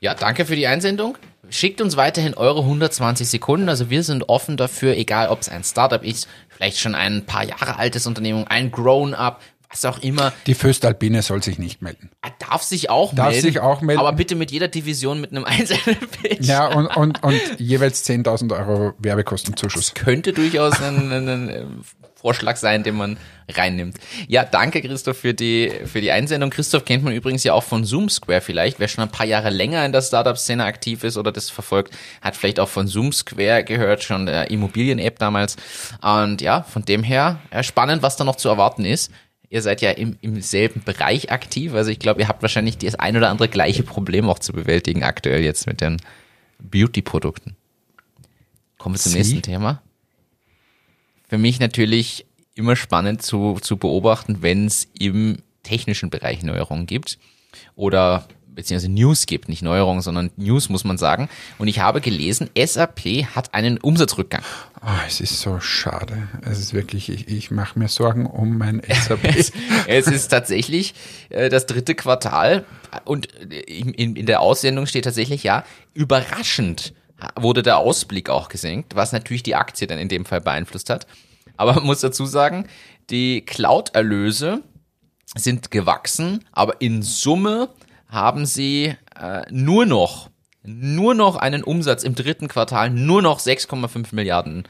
[0.00, 1.16] Ja, danke für die Einsendung.
[1.48, 3.68] Schickt uns weiterhin eure 120 Sekunden.
[3.68, 6.28] Also wir sind offen dafür, egal ob es ein Startup ist,
[6.62, 10.32] vielleicht schon ein paar Jahre altes Unternehmen, ein Grown-up, was auch immer.
[10.46, 12.10] Die Föstalpine soll sich nicht melden.
[12.20, 13.42] Er darf sich auch darf melden.
[13.42, 13.98] sich auch melden.
[13.98, 16.46] Aber bitte mit jeder Division mit einem einzelnen Pitch.
[16.46, 19.92] Ja, und, und, und jeweils 10.000 Euro Werbekostenzuschuss.
[19.92, 21.84] Das könnte durchaus ein, ein, ein
[22.22, 23.16] Vorschlag sein, den man
[23.48, 23.96] reinnimmt.
[24.28, 26.50] Ja, danke Christoph für die, für die Einsendung.
[26.50, 28.78] Christoph kennt man übrigens ja auch von Zoom Square vielleicht.
[28.78, 32.36] Wer schon ein paar Jahre länger in der Startup-Szene aktiv ist oder das verfolgt, hat
[32.36, 35.56] vielleicht auch von Zoom Square gehört, schon der Immobilien-App damals.
[36.00, 39.10] Und ja, von dem her spannend, was da noch zu erwarten ist.
[39.50, 41.74] Ihr seid ja im, im selben Bereich aktiv.
[41.74, 45.02] Also ich glaube, ihr habt wahrscheinlich das ein oder andere gleiche Problem auch zu bewältigen
[45.02, 45.98] aktuell jetzt mit den
[46.60, 47.56] Beauty-Produkten.
[48.78, 49.18] Kommen wir zum Sie?
[49.18, 49.82] nächsten Thema
[51.32, 57.18] für mich natürlich immer spannend zu, zu beobachten, wenn es im technischen Bereich Neuerungen gibt
[57.74, 61.30] oder beziehungsweise News gibt, nicht Neuerungen, sondern News muss man sagen.
[61.56, 64.42] Und ich habe gelesen, SAP hat einen Umsatzrückgang.
[64.82, 66.28] Oh, es ist so schade.
[66.42, 69.24] Es ist wirklich, ich, ich mache mir Sorgen um mein SAP.
[69.24, 69.52] es,
[69.86, 70.92] es, ist tatsächlich
[71.30, 72.66] äh, das dritte Quartal
[73.06, 75.64] und in, in, in der Aussendung steht tatsächlich ja
[75.94, 76.92] überraschend
[77.36, 81.06] wurde der Ausblick auch gesenkt, was natürlich die Aktie dann in dem Fall beeinflusst hat.
[81.56, 82.66] Aber man muss dazu sagen,
[83.10, 84.62] die Cloud-Erlöse
[85.34, 87.68] sind gewachsen, aber in Summe
[88.08, 90.30] haben sie äh, nur noch,
[90.62, 94.64] nur noch einen Umsatz im dritten Quartal, nur noch 6,5 Milliarden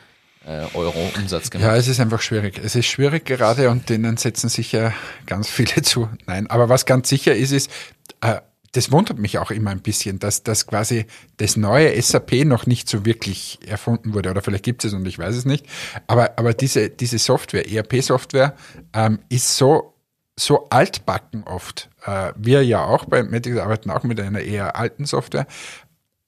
[0.46, 1.66] äh, Euro Umsatz gemacht.
[1.66, 2.60] Ja, es ist einfach schwierig.
[2.62, 4.92] Es ist schwierig gerade und denen setzen sicher
[5.26, 6.08] ganz viele zu.
[6.26, 7.70] Nein, aber was ganz sicher ist, ist,
[8.20, 8.40] äh,
[8.72, 11.06] das wundert mich auch immer ein bisschen, dass, dass quasi
[11.36, 14.30] das neue SAP noch nicht so wirklich erfunden wurde.
[14.30, 15.66] Oder vielleicht gibt es es und ich weiß es nicht.
[16.06, 18.56] Aber, aber diese, diese Software, ERP-Software,
[18.94, 19.94] ähm, ist so,
[20.36, 21.90] so altbacken oft.
[22.06, 25.46] Äh, wir ja auch bei Medix arbeiten auch mit einer eher alten Software.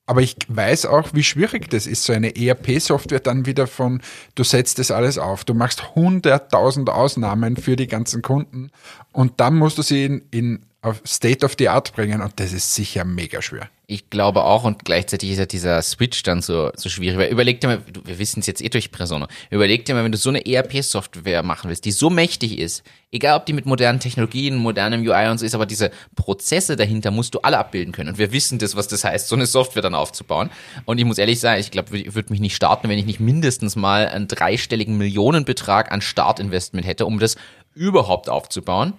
[0.07, 4.02] Aber ich weiß auch, wie schwierig das ist, so eine ERP-Software dann wieder von,
[4.34, 8.70] du setzt das alles auf, du machst hunderttausend Ausnahmen für die ganzen Kunden
[9.12, 10.66] und dann musst du sie in, in
[11.07, 13.70] State of the Art bringen und das ist sicher mega schwer.
[13.87, 17.18] Ich glaube auch und gleichzeitig ist ja dieser Switch dann so, so schwierig.
[17.18, 20.12] Weil überleg dir mal, wir wissen es jetzt eh durch Persona, überleg dir mal, wenn
[20.12, 22.82] du so eine ERP-Software machen willst, die so mächtig ist,
[23.12, 27.11] egal ob die mit modernen Technologien, modernem UI und so ist, aber diese Prozesse dahinter
[27.11, 28.09] musst du alle abbilden können.
[28.09, 30.49] Und wir wissen das, was das heißt, so eine Software dann aufzubauen.
[30.87, 33.20] Und ich muss ehrlich sagen, ich glaube, ich würde mich nicht starten, wenn ich nicht
[33.20, 37.37] mindestens mal einen dreistelligen Millionenbetrag an Startinvestment hätte, um das
[37.74, 38.95] überhaupt aufzubauen.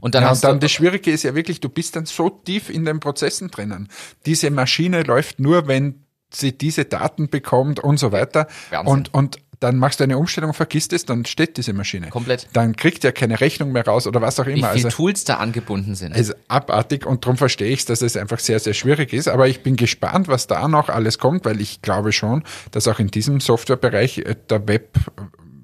[0.00, 2.70] Und dann, ja, und dann das Schwierige ist ja wirklich, du bist dann so tief
[2.70, 3.88] in den Prozessen drinnen.
[4.24, 8.46] Diese Maschine läuft nur, wenn sie diese Daten bekommt und so weiter.
[8.70, 8.92] Wahnsinn.
[8.92, 12.08] Und, und dann machst du eine Umstellung, vergisst es, dann steht diese Maschine.
[12.08, 12.48] Komplett.
[12.52, 14.68] Dann kriegt er keine Rechnung mehr raus oder was auch immer.
[14.68, 16.14] Wie viele also, Tools da angebunden sind.
[16.14, 19.28] Also abartig und darum verstehe ich es, dass es einfach sehr, sehr schwierig ist.
[19.28, 22.98] Aber ich bin gespannt, was da noch alles kommt, weil ich glaube schon, dass auch
[22.98, 24.98] in diesem Softwarebereich äh, der Web,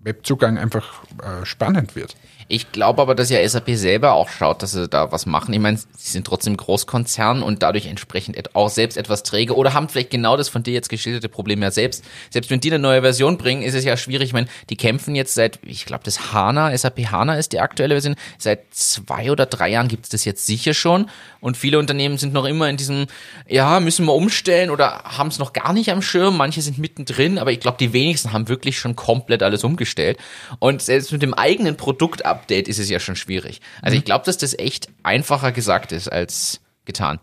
[0.04, 2.16] Webzugang einfach äh, spannend wird.
[2.52, 5.54] Ich glaube aber, dass ja SAP selber auch schaut, dass sie da was machen.
[5.54, 9.88] Ich meine, sie sind trotzdem Großkonzern und dadurch entsprechend auch selbst etwas träge oder haben
[9.88, 12.04] vielleicht genau das von dir jetzt geschilderte Problem ja selbst.
[12.28, 14.26] Selbst wenn die eine neue Version bringen, ist es ja schwierig.
[14.26, 17.94] Ich meine, die kämpfen jetzt seit, ich glaube, das HANA, SAP HANA ist die aktuelle
[17.94, 18.16] Version.
[18.36, 21.08] Seit zwei oder drei Jahren gibt es das jetzt sicher schon.
[21.40, 23.06] Und viele Unternehmen sind noch immer in diesem,
[23.48, 26.36] ja, müssen wir umstellen oder haben es noch gar nicht am Schirm.
[26.36, 30.18] Manche sind mittendrin, aber ich glaube, die wenigsten haben wirklich schon komplett alles umgestellt.
[30.58, 33.60] Und selbst mit dem eigenen Produkt ab Update ist es ja schon schwierig.
[33.80, 37.20] Also ich glaube, dass das echt einfacher gesagt ist als getan.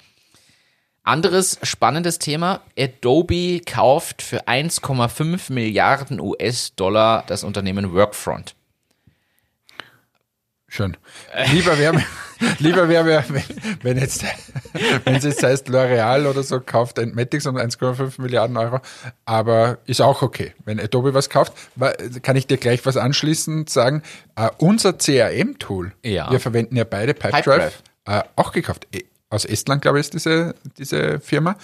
[1.03, 2.61] Anderes spannendes Thema.
[2.77, 8.55] Adobe kauft für 1,5 Milliarden US-Dollar das Unternehmen Workfront.
[10.71, 10.95] Schön.
[11.51, 12.03] Lieber wäre mir,
[12.59, 13.23] lieber wäre mir,
[13.81, 14.23] wenn, jetzt,
[15.03, 18.79] wenn es jetzt heißt L'Oreal oder so kauft Entmatics um 1,5 Milliarden Euro,
[19.25, 20.53] aber ist auch okay.
[20.65, 21.53] Wenn Adobe was kauft,
[22.21, 24.03] kann ich dir gleich was anschließend sagen.
[24.35, 26.29] Äh, unser CRM-Tool, Ja.
[26.31, 27.71] wir verwenden ja beide Pipedrive,
[28.05, 28.87] äh, auch gekauft.
[28.93, 31.55] Eh, Aus Estland, glaube ich, ist diese, diese Firma.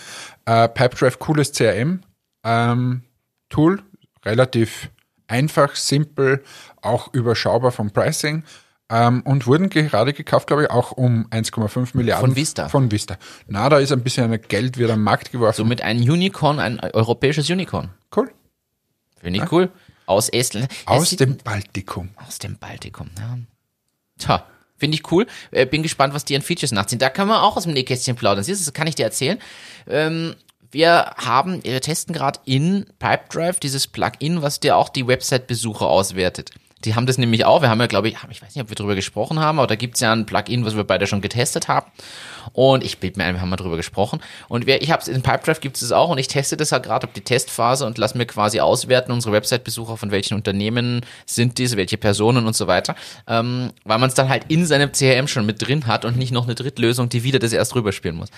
[0.45, 2.01] Äh, Pipedrive, cooles CRM.
[2.43, 3.03] Ähm,
[3.49, 3.81] Tool,
[4.25, 4.89] relativ
[5.27, 6.43] einfach, simpel,
[6.81, 8.43] auch überschaubar vom Pricing
[8.89, 12.25] ähm, und wurden gerade gekauft, glaube ich, auch um 1,5 Milliarden.
[12.27, 12.69] Von Vista.
[12.69, 13.17] Von Vista.
[13.47, 15.57] Na, da ist ein bisschen Geld wieder am Markt geworfen.
[15.57, 17.89] Somit ein Unicorn, ein europäisches Unicorn.
[18.15, 18.31] cool.
[19.19, 19.69] Finde ich cool.
[20.05, 20.69] Aus Estland.
[20.71, 22.09] Es Aus sieht- dem Baltikum.
[22.27, 23.37] Aus dem Baltikum, ja.
[24.19, 24.45] Tja,
[24.77, 25.25] finde ich cool.
[25.49, 26.99] Äh, bin gespannt, was die an Features nachziehen.
[26.99, 28.43] Da kann man auch aus dem Nähkästchen plaudern.
[28.43, 29.39] Siehst du, das kann ich dir erzählen.
[29.87, 30.35] Ähm,
[30.71, 36.51] wir haben, wir testen gerade in Pipedrive dieses Plugin, was dir auch die Website-Besucher auswertet.
[36.85, 37.61] Die haben das nämlich auch.
[37.61, 39.75] Wir haben ja, glaube ich, ich weiß nicht, ob wir drüber gesprochen haben, aber da
[39.75, 41.87] gibt's ja ein Plugin, was wir beide schon getestet haben.
[42.53, 44.21] Und ich bild mir ein, wir haben mal drüber gesprochen.
[44.47, 46.83] Und wir, ich habe es in Pipedrive gibt's es auch und ich teste das halt
[46.83, 51.57] gerade auf die Testphase und lass mir quasi auswerten, unsere Website-Besucher, von welchen Unternehmen sind
[51.57, 52.95] diese, welche Personen und so weiter.
[53.27, 56.31] Ähm, weil man es dann halt in seinem CRM schon mit drin hat und nicht
[56.31, 58.29] noch eine Drittlösung, die wieder das erst rüberspielen muss.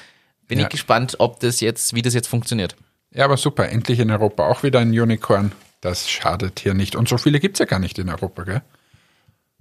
[0.48, 0.66] Bin Ja.
[0.66, 2.76] ich gespannt, ob das jetzt, wie das jetzt funktioniert.
[3.14, 3.68] Ja, aber super.
[3.70, 5.52] Endlich in Europa auch wieder ein Unicorn.
[5.82, 6.96] Das schadet hier nicht.
[6.96, 8.62] Und so viele gibt's ja gar nicht in Europa, gell?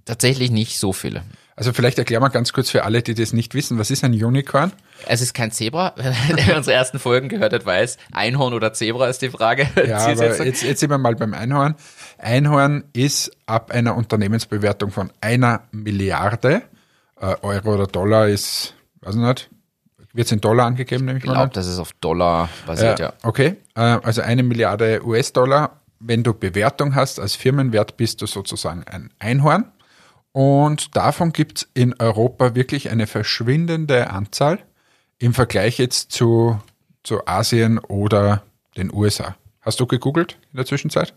[0.05, 1.23] Tatsächlich nicht so viele.
[1.57, 4.13] Also vielleicht erklären wir ganz kurz für alle, die das nicht wissen, was ist ein
[4.13, 4.71] Unicorn?
[5.07, 5.93] Es ist kein Zebra.
[5.97, 9.67] Wer unsere ersten Folgen gehört hat, weiß, Einhorn oder Zebra ist die Frage.
[9.87, 11.75] Ja, aber jetzt, jetzt sind wir mal beim Einhorn.
[12.19, 16.61] Einhorn ist ab einer Unternehmensbewertung von einer Milliarde
[17.19, 19.49] äh, Euro oder Dollar ist, weiß ich nicht,
[20.13, 22.99] wird es in Dollar angegeben, nehme ich ich mal glaube, das ist auf Dollar basiert,
[22.99, 23.13] ja.
[23.23, 25.81] Okay, äh, also eine Milliarde US-Dollar.
[25.99, 29.71] Wenn du Bewertung hast als Firmenwert, bist du sozusagen ein Einhorn.
[30.31, 34.59] Und davon gibt es in Europa wirklich eine verschwindende Anzahl
[35.17, 36.59] im Vergleich jetzt zu,
[37.03, 38.43] zu Asien oder
[38.77, 39.35] den USA.
[39.61, 41.13] Hast du gegoogelt in der Zwischenzeit?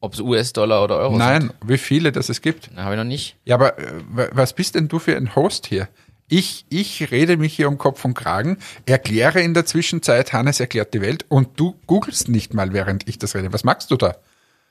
[0.00, 1.18] Ob es US-Dollar oder Euro sind.
[1.20, 2.70] Nein, wie viele das es gibt.
[2.76, 3.36] Habe ich noch nicht.
[3.44, 5.88] Ja, aber äh, wa- was bist denn du für ein Host hier?
[6.28, 10.94] Ich, ich rede mich hier um Kopf und Kragen, erkläre in der Zwischenzeit, Hannes erklärt
[10.94, 13.52] die Welt und du googelst nicht mal, während ich das rede.
[13.52, 14.16] Was magst du da?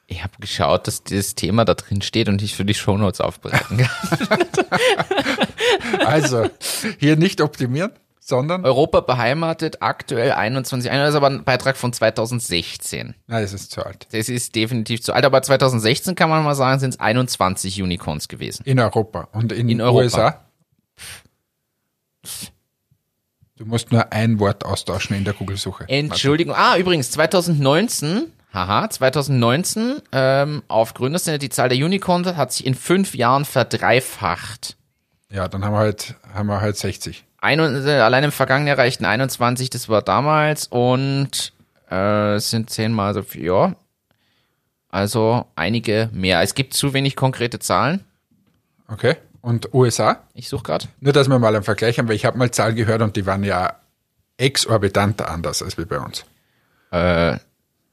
[0.07, 3.77] Ich habe geschaut, dass dieses Thema da drin steht und ich für die Shownotes aufbereiten
[3.77, 4.39] kann.
[6.05, 6.49] Also,
[6.99, 13.15] hier nicht optimieren, sondern, Europa beheimatet aktuell 21, das ist aber ein Beitrag von 2016.
[13.27, 14.07] nein, das ist zu alt.
[14.11, 18.27] Das ist definitiv zu alt, aber 2016 kann man mal sagen, sind es 21 Unicorns
[18.27, 18.63] gewesen.
[18.65, 20.03] In Europa und in, In den Europa.
[20.03, 20.45] USA.
[23.57, 25.85] Du musst nur ein Wort austauschen in der Google-Suche.
[25.87, 26.55] Entschuldigung.
[26.55, 32.73] Ah, übrigens, 2019, haha, 2019, ähm, auf Gründerszene, die Zahl der Unicorns hat sich in
[32.73, 34.77] fünf Jahren verdreifacht.
[35.29, 37.23] Ja, dann haben wir halt, haben wir halt 60.
[37.39, 41.53] Ein, äh, allein im vergangenen Jahr reichten 21, das war damals, und
[41.89, 43.75] äh, es sind zehnmal so viel, ja.
[44.89, 46.41] Also einige mehr.
[46.41, 48.03] Es gibt zu wenig konkrete Zahlen.
[48.87, 49.15] Okay.
[49.41, 50.23] Und USA?
[50.33, 50.87] Ich suche gerade.
[50.99, 53.25] Nur, dass wir mal einen Vergleich haben, weil ich habe mal Zahlen gehört und die
[53.25, 53.77] waren ja
[54.37, 56.25] exorbitant anders als wie bei uns.
[56.91, 57.37] Äh,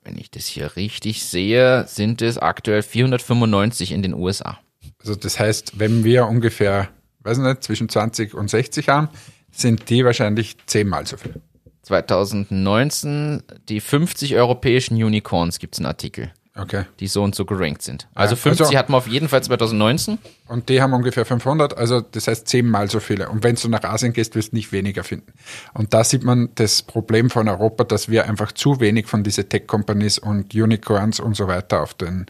[0.05, 4.59] wenn ich das hier richtig sehe, sind es aktuell 495 in den USA.
[4.99, 6.89] Also das heißt, wenn wir ungefähr,
[7.21, 9.09] weiß nicht, zwischen 20 und 60 haben,
[9.51, 11.35] sind die wahrscheinlich zehnmal so viel.
[11.83, 16.85] 2019, die 50 europäischen Unicorns gibt es einen Artikel, Okay.
[16.99, 18.09] die so und so gerankt sind.
[18.15, 20.19] Also Ja, 50 also- hatten wir auf jeden Fall 2019.
[20.49, 23.29] Und die haben ungefähr 500, also das heißt zehnmal so viele.
[23.29, 25.33] Und wenn du nach Asien gehst, wirst du nicht weniger finden.
[25.75, 29.49] Und da sieht man das Problem von Europa, dass wir einfach zu wenig von diesen
[29.49, 32.27] Tech-Companies und Unicorns und so weiter auf den,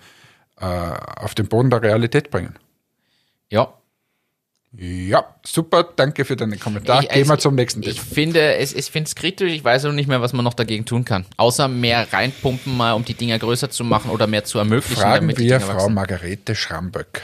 [0.60, 2.56] äh, auf den Boden der Realität bringen.
[3.50, 3.72] Ja.
[4.76, 7.02] Ja, super, danke für deinen Kommentar.
[7.02, 8.14] Ich- Gehen wir zum nächsten Ich Thema.
[8.14, 9.50] finde, es, ich finde es kritisch.
[9.52, 11.24] Ich weiß noch nicht mehr, was man noch dagegen tun kann.
[11.38, 15.00] Außer mehr reinpumpen, mal, um die Dinger größer zu machen oder mehr zu ermöglichen.
[15.00, 15.94] Fragen wir Frau wachsen.
[15.94, 17.22] Margarete Schramböck.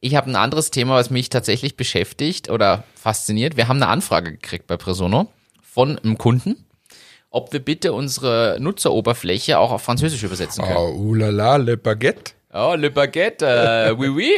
[0.00, 3.56] Ich habe ein anderes Thema, was mich tatsächlich beschäftigt oder fasziniert.
[3.56, 5.30] Wir haben eine Anfrage gekriegt bei Presono
[5.62, 6.66] von einem Kunden,
[7.30, 10.76] ob wir bitte unsere Nutzeroberfläche auch auf Französisch übersetzen können.
[10.76, 12.32] Oh, oulala, le baguette.
[12.52, 14.30] Oh, le baguette, äh, oui, oui.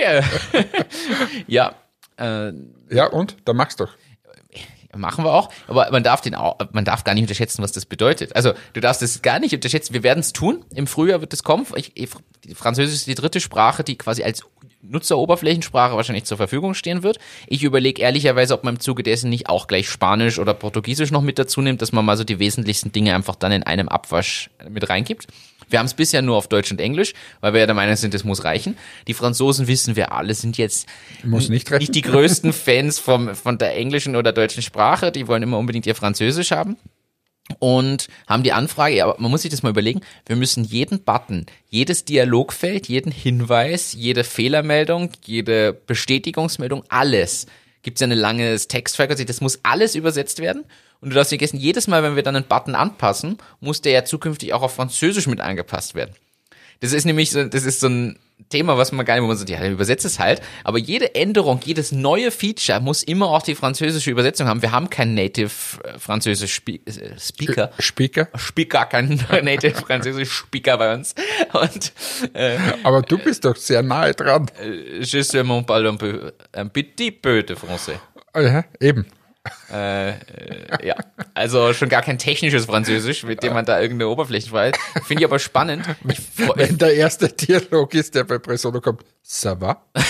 [1.49, 1.75] ja,
[2.17, 2.53] äh,
[2.91, 3.37] Ja, und?
[3.45, 3.93] Da machst du doch.
[4.97, 5.51] machen wir auch.
[5.67, 8.37] Aber man darf den auch, man darf gar nicht unterschätzen, was das bedeutet.
[8.37, 9.95] Also du darfst es gar nicht unterschätzen.
[9.95, 10.65] Wir werden es tun.
[10.75, 11.67] Im Frühjahr wird es kommen.
[11.75, 12.11] Ich, ich,
[12.55, 14.45] Französisch ist die dritte Sprache, die quasi als
[14.83, 17.19] Nutzeroberflächensprache wahrscheinlich zur Verfügung stehen wird.
[17.47, 21.23] Ich überlege ehrlicherweise, ob man im Zuge dessen nicht auch gleich Spanisch oder Portugiesisch noch
[21.23, 24.51] mit dazu nimmt, dass man mal so die wesentlichsten Dinge einfach dann in einem Abwasch
[24.69, 25.27] mit reingibt.
[25.69, 28.15] Wir haben es bisher nur auf Deutsch und Englisch, weil wir ja der Meinung sind,
[28.15, 28.77] das muss reichen.
[29.07, 30.87] Die Franzosen wissen wir alle, sind jetzt
[31.23, 31.81] Muss nicht reichen.
[31.81, 35.13] nicht die größten Fans vom, von der englischen oder deutschen Sprache.
[35.13, 36.77] Die wollen immer unbedingt ihr Französisch haben
[37.59, 41.01] und haben die Anfrage, ja, aber man muss sich das mal überlegen, wir müssen jeden
[41.01, 47.47] Button, jedes Dialogfeld, jeden Hinweis, jede Fehlermeldung, jede Bestätigungsmeldung, alles,
[47.83, 50.65] gibt es ja ein langes Textfeld, das muss alles übersetzt werden
[51.05, 53.93] und du darfst nicht vergessen, jedes Mal, wenn wir dann einen Button anpassen, muss der
[53.93, 56.15] ja zukünftig auch auf Französisch mit angepasst werden.
[56.81, 59.37] Das ist nämlich so, das ist so ein Thema, was man gar nicht, wo man
[59.37, 60.43] sagt, ja, dann übersetzt es halt.
[60.65, 64.61] Aber jede Änderung, jedes neue Feature muss immer auch die französische Übersetzung haben.
[64.61, 65.51] Wir haben keinen Native
[65.85, 67.71] äh, Französisch äh, Speaker.
[67.79, 68.29] Speaker.
[68.37, 71.15] Speaker, keinen Native Französisch Speaker bei uns.
[71.53, 71.93] Und
[72.35, 74.51] äh, Aber du bist doch sehr nahe dran.
[75.01, 77.99] je sais mon parle un peu, un petit peu de français.
[78.35, 79.07] Ja, eben.
[79.71, 80.15] Äh, äh,
[80.87, 80.95] ja,
[81.35, 84.75] also schon gar kein technisches Französisch, mit dem man da irgendeine Oberfläche weiß.
[85.07, 85.85] Finde ich aber spannend.
[86.09, 86.19] Ich
[86.55, 89.85] Wenn der erste Dialog ist, der bei Presono kommt, ça va?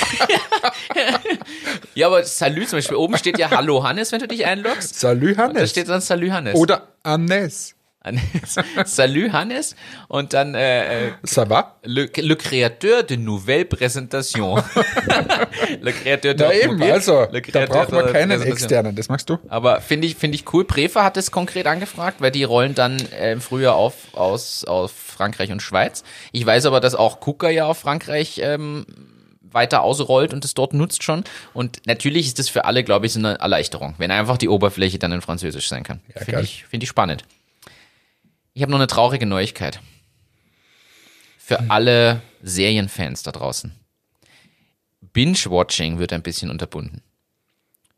[1.94, 4.98] ja, aber Salü zum Beispiel, oben steht ja Hallo Hannes, wenn du dich einloggst.
[5.00, 5.70] Salut Da Hannes.
[5.70, 6.54] steht dann Salü Hannes.
[6.54, 7.74] Oder Hannes.
[8.84, 9.76] Salü Hannes
[10.08, 11.76] und dann äh, äh, Ça va?
[11.84, 14.56] le, le créateur de nouvelle présentation.
[15.80, 18.94] le créateur de Na eben, also, da braucht man keinen externen.
[18.94, 19.38] Das machst du?
[19.48, 20.64] Aber finde ich, finde ich cool.
[20.64, 24.92] Prefa hat es konkret angefragt, weil die rollen dann äh, im Frühjahr auf aus, aus
[24.92, 26.04] Frankreich und Schweiz.
[26.32, 28.84] Ich weiß aber, dass auch Kuka ja auf Frankreich ähm,
[29.54, 31.24] weiter ausrollt und es dort nutzt schon.
[31.54, 34.98] Und natürlich ist das für alle, glaube ich, so eine Erleichterung, wenn einfach die Oberfläche
[34.98, 36.00] dann in Französisch sein kann.
[36.14, 37.24] Ja, Finde ich, finde ich spannend.
[38.54, 39.80] Ich habe noch eine traurige Neuigkeit.
[41.38, 41.70] Für Hm.
[41.70, 43.72] alle Serienfans da draußen.
[45.12, 47.02] Binge-Watching wird ein bisschen unterbunden.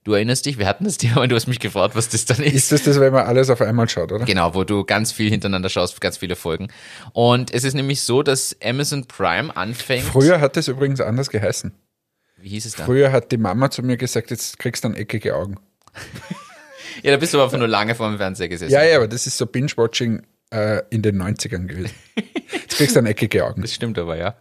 [0.05, 2.43] Du erinnerst dich, wir hatten das Thema und du hast mich gefragt, was das dann
[2.43, 2.55] ist.
[2.55, 4.25] Ist das das, wenn man alles auf einmal schaut, oder?
[4.25, 6.69] Genau, wo du ganz viel hintereinander schaust, ganz viele Folgen.
[7.13, 10.05] Und es ist nämlich so, dass Amazon Prime anfängt.
[10.05, 11.73] Früher hat es übrigens anders geheißen.
[12.39, 12.85] Wie hieß es da?
[12.87, 15.57] Früher hat die Mama zu mir gesagt, jetzt kriegst du dann eckige Augen.
[17.03, 18.73] Ja, da bist du aber einfach nur lange vor dem Fernseher gesessen.
[18.73, 21.95] Ja, ja, aber das ist so Binge-Watching äh, in den 90ern gewesen.
[22.53, 23.63] Jetzt kriegst du dann eckige Augen.
[23.63, 24.37] Das stimmt aber, ja.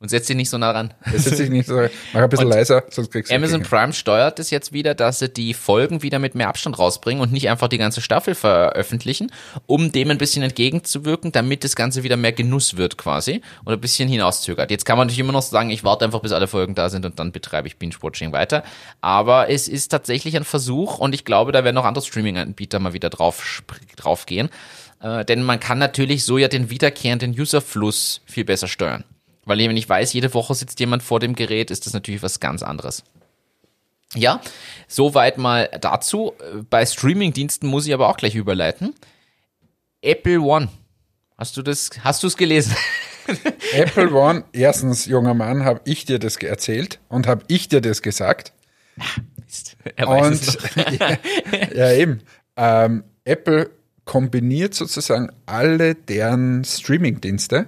[0.00, 0.94] Und setz dich nicht so nah ran.
[1.12, 1.74] Das setzt sich nicht so,
[2.12, 3.64] mach ein bisschen Und leiser, sonst kriegst du Amazon.
[3.64, 7.32] Prime steuert es jetzt wieder, dass sie die Folgen wieder mit mehr Abstand rausbringen und
[7.32, 9.32] nicht einfach die ganze Staffel veröffentlichen,
[9.66, 13.80] um dem ein bisschen entgegenzuwirken, damit das Ganze wieder mehr Genuss wird quasi oder ein
[13.80, 14.70] bisschen hinauszögert.
[14.70, 17.04] Jetzt kann man natürlich immer noch sagen, ich warte einfach, bis alle Folgen da sind
[17.04, 18.62] und dann betreibe ich Binge-Watching weiter.
[19.00, 22.92] Aber es ist tatsächlich ein Versuch und ich glaube, da werden noch andere Streaming-Anbieter mal
[22.92, 23.64] wieder drauf,
[23.96, 24.48] drauf gehen.
[25.00, 29.04] Äh, denn man kann natürlich so ja den wiederkehrenden Userfluss viel besser steuern.
[29.44, 32.40] Weil wenn ich weiß, jede Woche sitzt jemand vor dem Gerät, ist das natürlich was
[32.40, 33.02] ganz anderes.
[34.14, 34.40] Ja,
[34.86, 36.34] soweit mal dazu.
[36.70, 38.94] Bei Streamingdiensten muss ich aber auch gleich überleiten.
[40.02, 40.68] Apple One.
[41.36, 42.74] Hast du das, hast du es gelesen?
[43.72, 48.02] Apple One, erstens, junger Mann, habe ich dir das erzählt und habe ich dir das
[48.02, 48.52] gesagt.
[49.96, 50.76] er weiß es noch.
[50.76, 51.18] Und ja,
[51.74, 52.22] ja, eben.
[52.56, 53.70] Ähm, Apple
[54.08, 57.66] kombiniert sozusagen alle deren Streaming-Dienste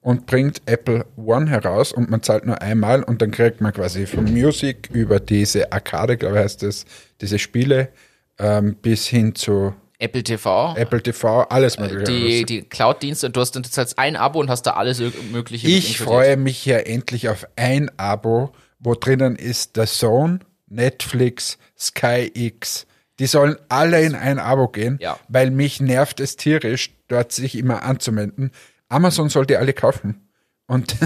[0.00, 4.06] und bringt Apple One heraus und man zahlt nur einmal und dann kriegt man quasi
[4.06, 6.86] von Music über diese Arcade, glaube ich heißt das,
[7.20, 7.90] diese Spiele
[8.38, 10.74] ähm, bis hin zu Apple TV.
[10.78, 12.04] Apple TV, alles mögliche.
[12.04, 15.68] die, die Cloud-Dienste und du hast dann jetzt ein Abo und hast da alles mögliche
[15.68, 22.30] Ich freue mich ja endlich auf ein Abo, wo drinnen ist der Zone, Netflix, Sky
[22.32, 22.86] X.
[23.22, 25.16] Die sollen alle in ein Abo gehen, Ja.
[25.28, 28.50] weil mich nervt es tierisch, dort sich immer anzumelden.
[28.88, 30.28] Amazon sollte alle kaufen.
[30.66, 30.96] Und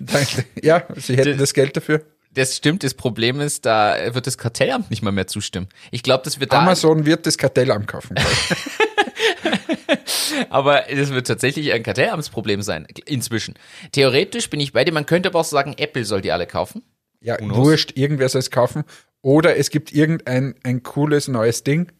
[0.62, 2.06] ja, sie hätten das Geld dafür.
[2.32, 5.68] Das stimmt, das Problem ist, da wird das Kartellamt nicht mal mehr zustimmen.
[5.90, 8.16] Ich glaube, das wird da Amazon wird das Kartellamt kaufen.
[10.48, 13.52] Aber es wird tatsächlich ein Kartellamtsproblem sein, inzwischen.
[13.92, 16.82] Theoretisch bin ich bei dir, man könnte aber auch sagen, Apple soll die alle kaufen.
[17.20, 18.84] Ja, wurscht, irgendwer soll es kaufen.
[19.26, 21.90] Oder es gibt irgendein ein cooles neues Ding,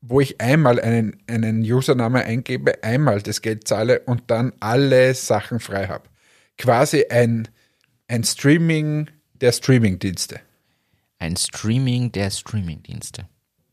[0.00, 5.60] wo ich einmal einen, einen Username eingebe, einmal das Geld zahle und dann alle Sachen
[5.60, 6.08] frei habe.
[6.56, 7.46] Quasi ein,
[8.08, 10.40] ein Streaming der Streamingdienste.
[11.20, 13.28] Ein Streaming der Streamingdienste.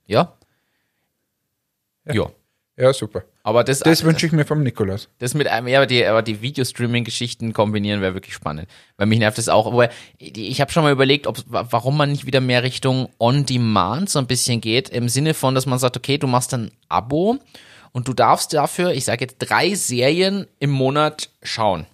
[0.06, 0.38] Ja?
[2.06, 2.32] Ja.
[2.78, 3.26] Ja, super.
[3.46, 5.08] Aber das, Das wünsche ich mir vom Nikolaus.
[5.20, 8.68] Das mit einem, ja, aber die, aber die Videostreaming-Geschichten kombinieren wäre wirklich spannend.
[8.98, 9.68] Weil mich nervt das auch.
[9.68, 14.18] Aber ich habe schon mal überlegt, ob, warum man nicht wieder mehr Richtung On-Demand so
[14.18, 14.90] ein bisschen geht.
[14.90, 17.38] Im Sinne von, dass man sagt, okay, du machst ein Abo
[17.92, 21.86] und du darfst dafür, ich sage jetzt, drei Serien im Monat schauen.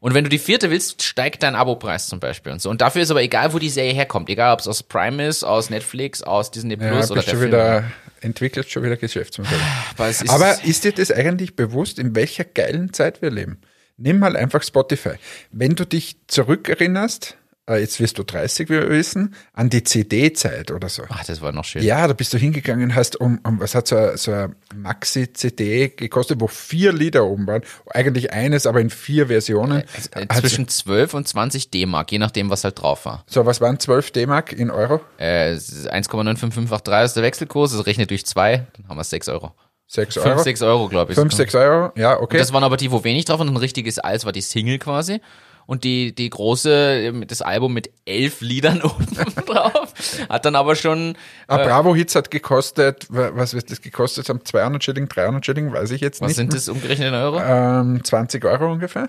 [0.00, 2.68] Und wenn du die vierte willst, steigt dein Abopreis zum Beispiel und so.
[2.68, 4.28] Und dafür ist aber egal, wo die Serie herkommt.
[4.28, 7.38] Egal, ob es aus Prime ist, aus Netflix, aus Disney Ja, Plus oder bist der
[7.38, 7.50] Film.
[7.50, 7.84] wieder,
[8.20, 9.60] entwickelst schon wieder Geschäftsmodelle.
[9.96, 13.60] Aber, ist, Aber ist dir das eigentlich bewusst, in welcher geilen Zeit wir leben?
[13.96, 15.14] Nimm mal einfach Spotify.
[15.50, 17.36] Wenn du dich zurückerinnerst,
[17.74, 21.02] jetzt wirst du 30, wie wir wissen, an die CD-Zeit oder so.
[21.08, 21.82] ach, das war noch schön.
[21.82, 25.88] Ja, da bist du hingegangen, hast um, um was hat so eine, so eine Maxi-CD
[25.88, 27.62] gekostet, wo vier Lieder oben waren.
[27.90, 29.80] Eigentlich eines, aber in vier Versionen.
[30.12, 33.24] Äh, Also, Zwischen 12 und 20 D-Mark, je nachdem, was halt drauf war.
[33.26, 35.00] so, was waren 12 D-Mark in Euro?
[35.18, 39.28] Äh, es ist 1,95583 ist der Wechselkurs, das rechnet durch zwei, dann haben wir 6
[39.28, 39.52] Euro.
[39.88, 40.42] 6 5, Euro?
[40.42, 41.18] 6 Euro, glaube ich.
[41.18, 41.92] 5, 6 Euro?
[41.96, 42.38] Ja, okay.
[42.38, 43.38] Das waren aber die, wo wenig drauf.
[43.38, 45.20] Und ein richtiges Eis war die Single quasi.
[45.66, 49.06] Und die, die große, das Album mit elf Liedern oben
[49.46, 49.92] drauf,
[50.28, 51.16] hat dann aber schon,
[51.48, 54.44] Ah, Bravo Hits hat gekostet, wa- was wird das gekostet haben?
[54.44, 56.36] 200 Schilling, 300 Schilling, weiß ich jetzt was nicht.
[56.36, 57.40] sind das umgerechnet in Euro?
[57.40, 59.08] Ähm, 20 Euro ungefähr.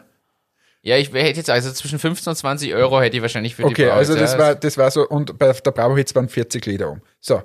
[0.81, 3.69] Ja, ich hätte jetzt, also zwischen 15 und 20 Euro hätte ich wahrscheinlich für die
[3.69, 4.39] Okay, Bravo also das ja.
[4.39, 7.01] war, das war so, und bei der Bravo Hits waren 40 Lieder um.
[7.19, 7.43] So.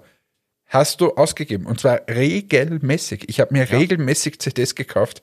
[0.68, 3.28] Hast du ausgegeben und zwar regelmäßig.
[3.28, 5.20] Ich habe mir regelmäßig CDs gekauft,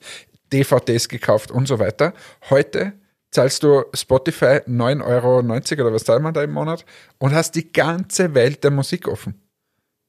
[0.52, 2.12] DVDs gekauft und so weiter.
[2.50, 2.92] Heute
[3.30, 6.84] zahlst du Spotify 9,90 Euro oder was zahlt man da im Monat
[7.18, 9.40] und hast die ganze Welt der Musik offen.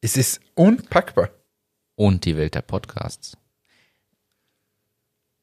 [0.02, 1.30] Es ist unpackbar.
[1.96, 3.38] Und die Welt der Podcasts.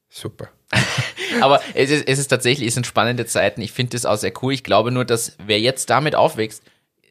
[0.09, 0.49] Super.
[1.41, 3.61] Aber es ist, es ist tatsächlich, es sind spannende Zeiten.
[3.61, 4.53] Ich finde das auch sehr cool.
[4.53, 6.63] Ich glaube nur, dass wer jetzt damit aufwächst,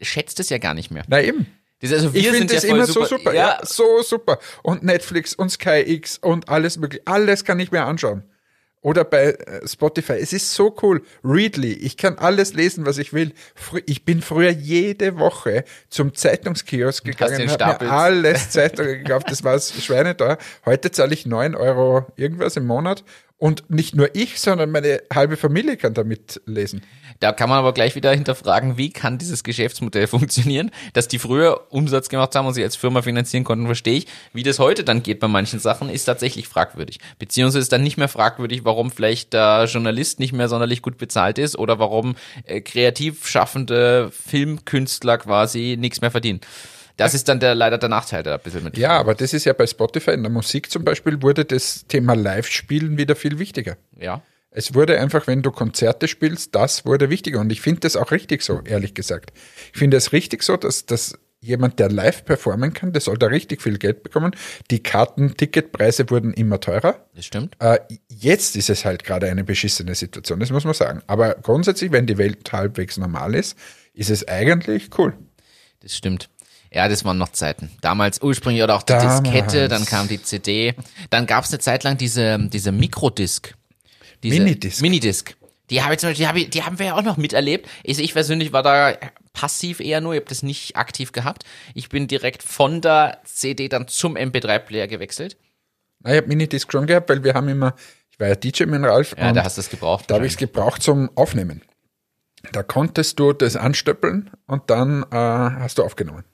[0.03, 1.05] schätzt es ja gar nicht mehr.
[1.09, 1.47] Na eben.
[1.81, 3.07] Das, also wir Ich finde ja das voll immer super.
[3.07, 3.33] so super.
[3.35, 3.61] Ja, Ja.
[3.67, 4.39] so super.
[4.63, 7.07] Und Netflix und Sky X und alles mögliche.
[7.07, 8.25] Alles kann ich mir anschauen.
[8.89, 10.15] Oder bei äh, Spotify.
[10.15, 11.03] Es ist so cool.
[11.23, 11.75] Readly.
[11.75, 13.35] Ich kann alles lesen, was ich will.
[13.85, 19.31] Ich bin früher jede Woche zum Zeitungskiosk gegangen und habe mir alles Zeitungen gekauft.
[19.31, 20.39] Das war schweineteuer.
[20.65, 23.05] Heute zahle ich 9 Euro irgendwas im Monat.
[23.41, 26.83] Und nicht nur ich, sondern meine halbe Familie kann damit lesen.
[27.21, 31.67] Da kann man aber gleich wieder hinterfragen, wie kann dieses Geschäftsmodell funktionieren, dass die früher
[31.71, 34.07] Umsatz gemacht haben und sie als Firma finanzieren konnten, verstehe ich.
[34.33, 36.99] Wie das heute dann geht bei manchen Sachen, ist tatsächlich fragwürdig.
[37.21, 41.39] Beziehungsweise ist dann nicht mehr fragwürdig, warum vielleicht der Journalist nicht mehr sonderlich gut bezahlt
[41.39, 46.41] ist oder warum äh, kreativ schaffende Filmkünstler quasi nichts mehr verdienen.
[46.99, 48.77] Das ist dann der, leider der Nachteil, der da ein bisschen mit.
[48.77, 50.11] Ja, aber das ist ja bei Spotify.
[50.11, 53.77] In der Musik zum Beispiel wurde das Thema Live-Spielen wieder viel wichtiger.
[53.97, 54.21] Ja.
[54.51, 57.39] Es wurde einfach, wenn du Konzerte spielst, das wurde wichtiger.
[57.39, 59.33] Und ich finde das auch richtig so, ehrlich gesagt.
[59.73, 63.27] Ich finde es richtig so, dass, dass jemand, der live performen kann, der soll da
[63.27, 64.35] richtig viel Geld bekommen.
[64.73, 67.07] Die Karten-Ticketpreise wurden immer teurer.
[67.15, 67.55] Das stimmt.
[67.61, 67.79] Äh,
[68.09, 71.03] jetzt ist es halt gerade eine beschissene Situation, das muss man sagen.
[71.07, 73.57] Aber grundsätzlich, wenn die Welt halbwegs normal ist,
[73.95, 75.15] ist es eigentlich cool.
[75.81, 76.29] Das stimmt.
[76.73, 77.71] Ja, das waren noch Zeiten.
[77.81, 79.23] Damals ursprünglich oder auch die Damals.
[79.23, 80.75] Diskette, dann kam die CD.
[81.11, 83.55] Dann gab es eine Zeit lang diese, diese Mikrodisc.
[84.23, 84.83] Diese Minidisc.
[84.83, 85.35] Minidisc.
[85.71, 87.69] Die, habe ich zum Beispiel, die, habe ich, die haben wir ja auch noch miterlebt.
[87.85, 88.97] Ich, ich persönlich war da
[89.33, 91.45] passiv eher nur, ich habe das nicht aktiv gehabt.
[91.75, 95.37] Ich bin direkt von der CD dann zum MP3-Player gewechselt.
[96.01, 97.75] Na, ich habe Minidisc schon gehabt, weil wir haben immer,
[98.11, 100.05] ich war ja DJ mit Ralf Ja, da hast du es gebraucht.
[100.09, 101.63] da habe ich es gebraucht zum Aufnehmen.
[102.53, 106.25] Da konntest du das anstöppeln und dann äh, hast du aufgenommen.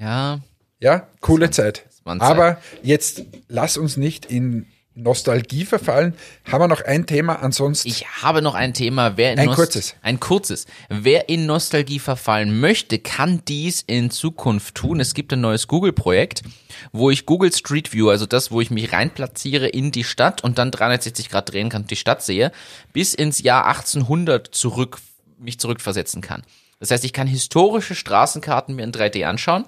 [0.00, 0.40] Ja,
[0.80, 1.84] Ja, coole Zeit.
[2.04, 6.14] Aber jetzt lass uns nicht in Nostalgie verfallen.
[6.50, 7.34] Haben wir noch ein Thema?
[7.42, 9.16] Ansonsten Ich habe noch ein Thema.
[9.18, 9.94] Wer in Ein Nost- kurzes.
[10.02, 10.66] Ein kurzes.
[10.88, 15.00] Wer in Nostalgie verfallen möchte, kann dies in Zukunft tun.
[15.00, 16.42] Es gibt ein neues Google-Projekt,
[16.92, 20.56] wo ich Google Street View, also das, wo ich mich reinplatziere in die Stadt und
[20.58, 22.52] dann 360 Grad drehen kann und die Stadt sehe,
[22.94, 24.98] bis ins Jahr 1800 zurück,
[25.38, 26.42] mich zurückversetzen kann.
[26.80, 29.64] Das heißt, ich kann historische Straßenkarten mir in 3D anschauen.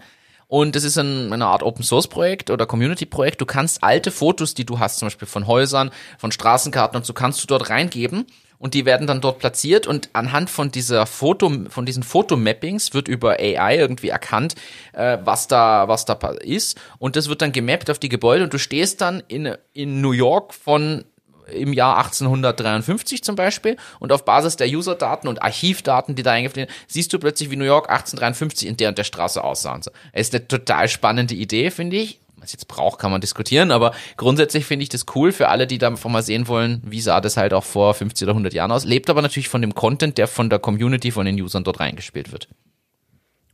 [0.49, 3.40] Und das ist ein, eine Art Open Source Projekt oder Community Projekt.
[3.40, 7.12] Du kannst alte Fotos, die du hast, zum Beispiel von Häusern, von Straßenkarten und so
[7.12, 8.24] kannst du dort reingeben
[8.59, 13.09] und die werden dann dort platziert und anhand von dieser Foto, von diesen Fotomappings wird
[13.09, 14.55] über AI irgendwie erkannt,
[14.94, 18.53] äh, was da, was da ist und das wird dann gemappt auf die Gebäude und
[18.53, 21.05] du stehst dann in, in New York von
[21.53, 26.68] im Jahr 1853 zum Beispiel und auf Basis der Userdaten und Archivdaten, die da eingeflossen
[26.68, 29.84] sind, siehst du plötzlich, wie New York 1853 in der und der Straße aussah und
[29.84, 29.90] so.
[30.12, 32.20] Es ist eine total spannende Idee, finde ich.
[32.40, 35.78] Was jetzt braucht, kann man diskutieren, aber grundsätzlich finde ich das cool für alle, die
[35.78, 38.70] da einfach mal sehen wollen, wie sah das halt auch vor 50 oder 100 Jahren
[38.70, 38.84] aus.
[38.84, 42.30] Lebt aber natürlich von dem Content, der von der Community, von den Usern dort reingespielt
[42.30, 42.49] wird.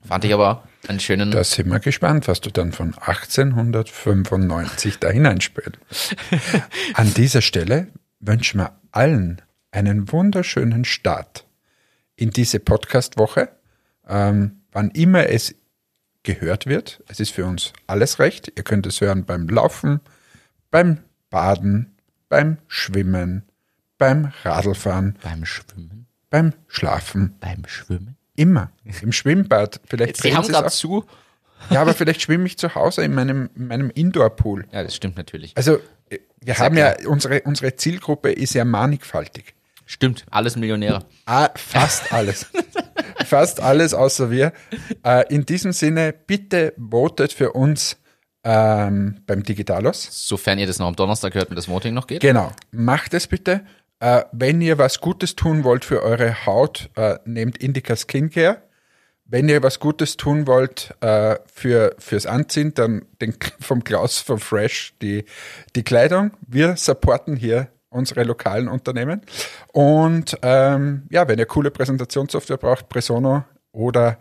[0.07, 1.31] Fand ich aber einen schönen.
[1.31, 6.17] Da sind wir gespannt, was du dann von 1895 da hineinspielst.
[6.95, 7.89] An dieser Stelle
[8.21, 9.41] wünschen wir allen
[9.71, 11.47] einen wunderschönen Start
[12.17, 13.49] in diese Podcast-Woche.
[14.07, 15.55] Ähm, wann immer es
[16.23, 18.53] gehört wird, es ist für uns alles recht.
[18.57, 20.01] Ihr könnt es hören beim Laufen,
[20.71, 20.99] beim
[21.31, 21.97] Baden,
[22.29, 23.43] beim Schwimmen,
[23.99, 26.07] beim Radlfahren, Beim Schwimmen.
[26.31, 28.17] beim Schlafen, Beim Schwimmen.
[28.37, 28.71] Immer.
[29.03, 29.81] Im Schwimmbad.
[29.87, 31.05] Vielleicht Sie drehen haben Sie's gerade zu.
[31.71, 34.67] Ja, aber vielleicht schwimme ich zu Hause in meinem, in meinem Indoor-Pool.
[34.73, 35.57] Ja, das stimmt natürlich.
[35.57, 35.79] Also,
[36.11, 39.55] äh, wir haben ja, unsere, unsere Zielgruppe ist ja mannigfaltig.
[39.87, 41.05] Stimmt, alles Millionäre.
[41.27, 42.47] Ah, fast alles.
[43.27, 44.53] fast alles außer wir.
[45.05, 47.99] Äh, in diesem Sinne, bitte votet für uns
[48.45, 50.09] ähm, beim Digitalos.
[50.11, 52.21] Sofern ihr das noch am Donnerstag hört und das Voting noch geht.
[52.21, 53.65] Genau, macht es bitte.
[54.05, 58.61] Äh, wenn ihr was Gutes tun wollt für eure Haut, äh, nehmt Indica Skincare.
[59.25, 64.39] Wenn ihr was Gutes tun wollt äh, für, fürs Anziehen, dann den, vom Klaus von
[64.39, 65.25] Fresh die,
[65.75, 66.33] die Kleidung.
[66.47, 69.23] Wir supporten hier unsere lokalen Unternehmen.
[69.73, 74.19] Und ähm, ja, wenn ihr coole Präsentationssoftware braucht, Presono oder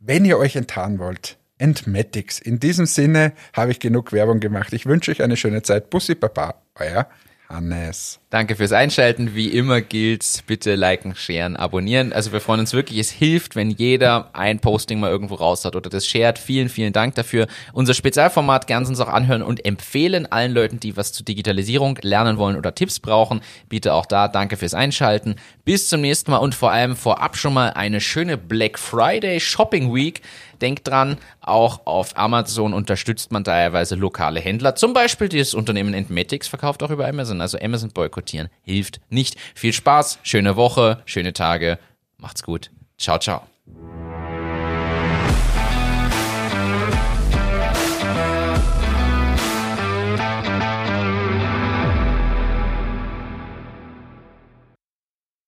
[0.00, 2.40] wenn ihr euch enttarnen wollt, Entmatics.
[2.40, 4.72] In diesem Sinne habe ich genug Werbung gemacht.
[4.72, 5.88] Ich wünsche euch eine schöne Zeit.
[5.88, 7.06] Bussi Baba, euer
[7.48, 8.19] Hannes.
[8.30, 9.34] Danke fürs Einschalten.
[9.34, 12.12] Wie immer gilt, bitte liken, sharen, abonnieren.
[12.12, 13.00] Also wir freuen uns wirklich.
[13.00, 16.38] Es hilft, wenn jeder ein Posting mal irgendwo raus hat oder das shared.
[16.38, 17.48] Vielen, vielen Dank dafür.
[17.72, 22.38] Unser Spezialformat gerne uns auch anhören und empfehlen allen Leuten, die was zur Digitalisierung lernen
[22.38, 23.40] wollen oder Tipps brauchen.
[23.68, 25.34] Bitte auch da danke fürs Einschalten.
[25.64, 29.92] Bis zum nächsten Mal und vor allem vorab schon mal eine schöne Black Friday Shopping
[29.92, 30.22] Week.
[30.60, 34.74] Denkt dran, auch auf Amazon unterstützt man teilweise lokale Händler.
[34.74, 37.40] Zum Beispiel das Unternehmen Entmatics verkauft auch über Amazon.
[37.40, 39.36] Also Amazon boykottieren hilft nicht.
[39.54, 41.78] Viel Spaß, schöne Woche, schöne Tage.
[42.18, 42.70] Macht's gut.
[42.98, 43.49] Ciao, ciao.